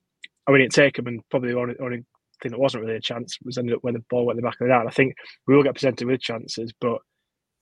[0.48, 2.04] I mean, it take them, and probably the only, only
[2.42, 4.48] thing that wasn't really a chance was ended up when the ball went in the
[4.50, 4.88] back of the net.
[4.88, 5.16] I think
[5.46, 6.98] we will get presented with chances, but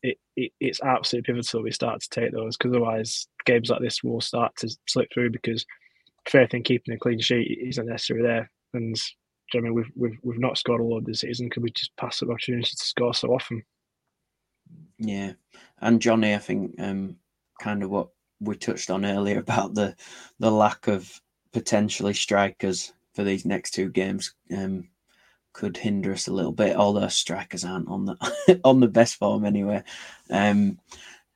[0.03, 4.03] it, it it's absolutely pivotal we start to take those because otherwise games like this
[4.03, 5.65] will start to slip through because
[6.27, 8.51] faith in keeping a clean sheet isn't necessarily there.
[8.73, 8.95] And
[9.53, 11.95] know I mean we've we've we've not scored a lot this season because we just
[11.97, 13.63] pass up opportunities to score so often.
[14.99, 15.33] Yeah,
[15.79, 17.15] and Johnny, I think, um,
[17.59, 19.95] kind of what we touched on earlier about the
[20.39, 21.21] the lack of
[21.51, 24.87] potentially strikers for these next two games um,
[25.53, 26.75] could hinder us a little bit.
[26.75, 29.83] Although strikers aren't on the on the best form anyway.
[30.29, 30.79] Um,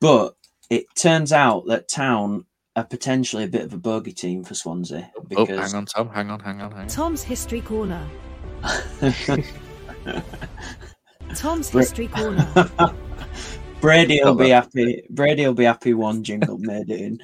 [0.00, 0.36] but
[0.70, 2.44] it turns out that Town
[2.76, 6.08] are potentially a bit of a bogey team for Swansea Oh, hang on, Tom.
[6.08, 6.88] Hang on, hang on, hang on.
[6.88, 8.04] Tom's History Corner.
[11.36, 12.48] Tom's Bra- History Corner.
[13.80, 15.02] Brady will be happy.
[15.10, 15.94] Brady will be happy.
[15.94, 17.20] One jingle made it in,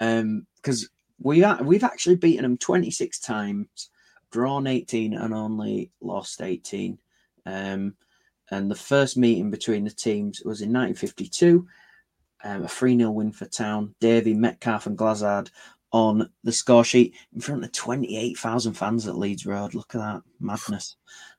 [0.00, 0.88] um, because
[1.20, 3.90] we are, we've actually beaten them twenty six times,
[4.34, 6.98] drawn eighteen, and only lost eighteen.
[7.46, 7.94] Um,
[8.50, 11.66] and the first meeting between the teams was in 1952,
[12.42, 13.94] um, a 3 0 win for Town.
[14.00, 15.50] Davy, Metcalfe, and Glazzard
[15.92, 19.74] on the score sheet in front of 28,000 fans at Leeds Road.
[19.74, 20.96] Look at that madness.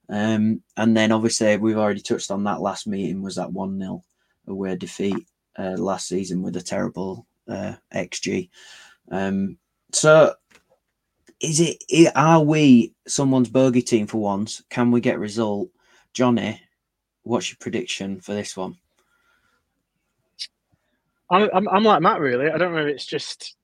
[0.07, 4.03] Um, and then obviously, we've already touched on that last meeting was that 1 0
[4.47, 5.27] away defeat
[5.59, 8.49] uh, last season with a terrible uh, XG.
[9.11, 9.57] Um,
[9.91, 10.33] so,
[11.41, 14.63] is it, i- are we someone's bogey team for once?
[14.69, 15.69] Can we get result?
[16.13, 16.61] Johnny,
[17.23, 18.77] what's your prediction for this one?
[21.31, 22.49] I'm, I'm, I'm like Matt, really.
[22.49, 23.55] I don't know if it's just.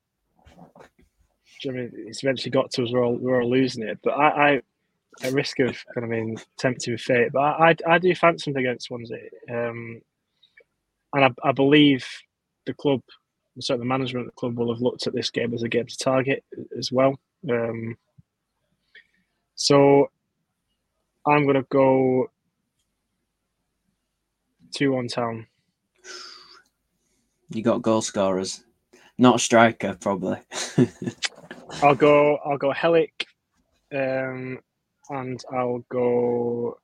[1.66, 2.92] I mean, it's eventually got to us.
[2.92, 4.62] We're all we're all losing it, but I, I
[5.22, 8.44] at risk of kind of being tempted with fate, but I, I, I do fancy
[8.44, 9.18] something against Swansea.
[9.50, 10.00] Um,
[11.14, 12.06] and I, I believe
[12.66, 13.02] the club,
[13.60, 15.86] certainly the management of the club, will have looked at this game as a game
[15.86, 16.44] to target
[16.78, 17.18] as well.
[17.50, 17.96] Um,
[19.54, 20.10] so
[21.26, 22.30] I'm going to go
[24.74, 25.46] two on town.
[27.50, 28.64] You got goal scorers,
[29.18, 30.38] not striker, probably.
[31.82, 32.36] I'll go.
[32.44, 33.26] I'll go Helik,
[33.92, 34.58] um,
[35.10, 36.78] and I'll go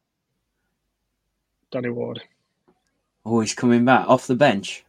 [1.70, 2.22] Danny Ward.
[3.24, 4.84] oh, he's coming back off the bench.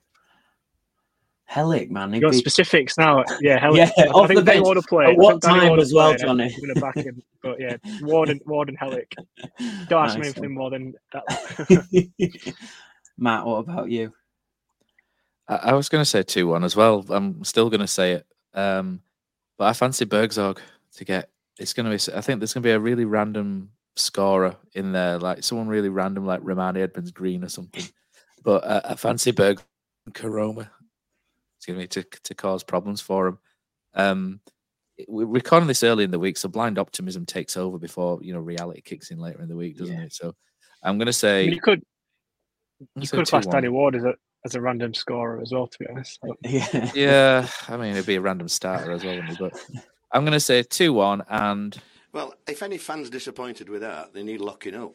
[1.50, 2.10] Helik, man.
[2.10, 3.24] You he'd got be- specifics now.
[3.42, 3.78] Yeah, Helik.
[3.78, 4.66] Yeah, I, off I think the Danny bench.
[4.66, 5.06] Ward will play.
[5.06, 6.44] At I what Danny time Ward as well, play, Johnny?
[6.44, 7.24] I'm going to back him.
[7.42, 9.14] But yeah, Ward and Ward and Helik.
[9.90, 12.56] Don't ask me Nice anything more than that.
[13.18, 14.14] Matt, what about you?
[15.48, 17.06] I, I was going to say 2 1 as well.
[17.10, 18.28] I'm still going to say it.
[18.54, 19.02] Um,
[19.58, 20.60] but I fancy Burgzorg
[20.96, 21.30] to get.
[21.58, 22.16] It's going to be.
[22.16, 25.90] I think there's going to be a really random scorer in there, like someone really
[25.90, 27.84] random, like Rarmani Edmonds Green or something.
[28.44, 29.62] But uh, I fancy Berg
[30.12, 30.70] Koroma.
[31.60, 33.38] Excuse me to to cause problems for him.
[33.94, 34.40] Um,
[35.10, 38.40] we're recording this early in the week, so blind optimism takes over before you know
[38.40, 40.14] reality kicks in later in the week, doesn't it?
[40.14, 40.34] So
[40.84, 41.84] I'm going to I say mean, you could
[42.96, 44.14] you could say class Danny Ward as a
[44.46, 45.68] as a random scorer as well.
[45.68, 46.92] To be honest, But- Yeah.
[46.96, 49.40] Yeah, I mean it'd be a random starter as well, wouldn't it?
[49.40, 49.54] but
[50.14, 51.78] I'm going to say two one and
[52.14, 54.94] Well, if any fans disappointed with that, they need locking up.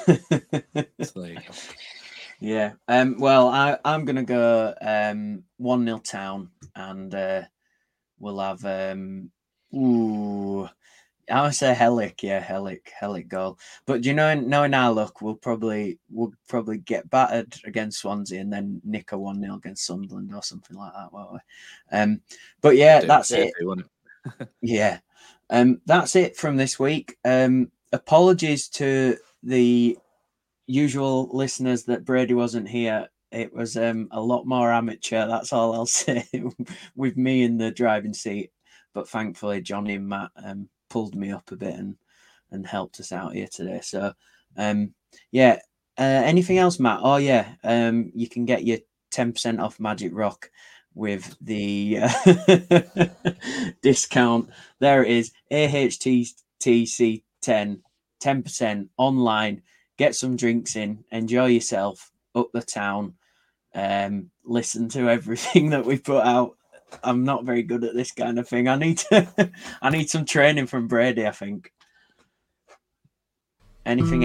[0.00, 1.54] so there you go.
[2.40, 2.72] Yeah.
[2.88, 7.42] Um, well, I, I'm going to go um, 1 0 town and uh,
[8.18, 8.64] we'll have.
[8.64, 9.30] Um,
[9.74, 10.68] ooh.
[11.28, 13.58] I would say Helik, yeah, Helik, Helik goal.
[13.84, 18.40] But do you know, knowing our luck, we'll probably we'll probably get battered against Swansea
[18.40, 21.38] and then nick a one 0 against Sunderland or something like that, won't we?
[21.90, 22.20] Um,
[22.60, 23.52] but yeah, that's it.
[23.58, 23.86] it?
[24.60, 24.98] Yeah.
[25.50, 27.16] Um, that's it from this week.
[27.24, 29.96] Um, apologies to the
[30.66, 33.08] usual listeners that Brady wasn't here.
[33.32, 35.26] It was um, a lot more amateur.
[35.26, 36.26] That's all I'll say
[36.94, 38.50] with me in the driving seat.
[38.94, 41.96] But thankfully, Johnny and Matt um, pulled me up a bit and
[42.52, 43.80] and helped us out here today.
[43.82, 44.12] So,
[44.56, 44.94] um,
[45.32, 45.58] yeah.
[45.98, 47.00] Uh, anything else, Matt?
[47.02, 47.54] Oh yeah.
[47.64, 48.78] Um, you can get your
[49.10, 50.50] ten percent off Magic Rock
[50.96, 53.06] with the uh,
[53.82, 54.48] discount.
[54.80, 55.30] There it is.
[55.52, 57.82] AHTTC 10,
[58.20, 59.62] 10% online.
[59.96, 63.14] Get some drinks in, enjoy yourself up the town.
[63.74, 66.56] Um, listen to everything that we put out.
[67.02, 68.68] I'm not very good at this kind of thing.
[68.68, 69.50] I need to
[69.82, 71.72] I need some training from Brady, I think.
[73.84, 74.22] Anything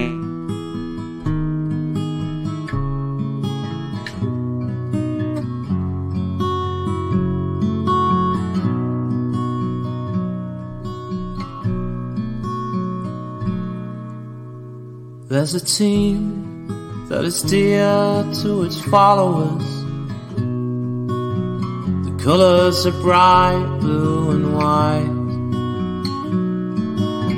[15.41, 19.65] There's a team that is dear to its followers.
[22.05, 25.17] The colors are bright blue and white.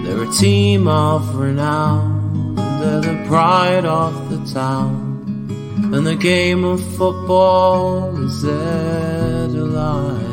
[0.04, 2.56] They're a team of renown.
[2.56, 5.48] They're the pride of the town.
[5.94, 10.33] And the game of football is their delight.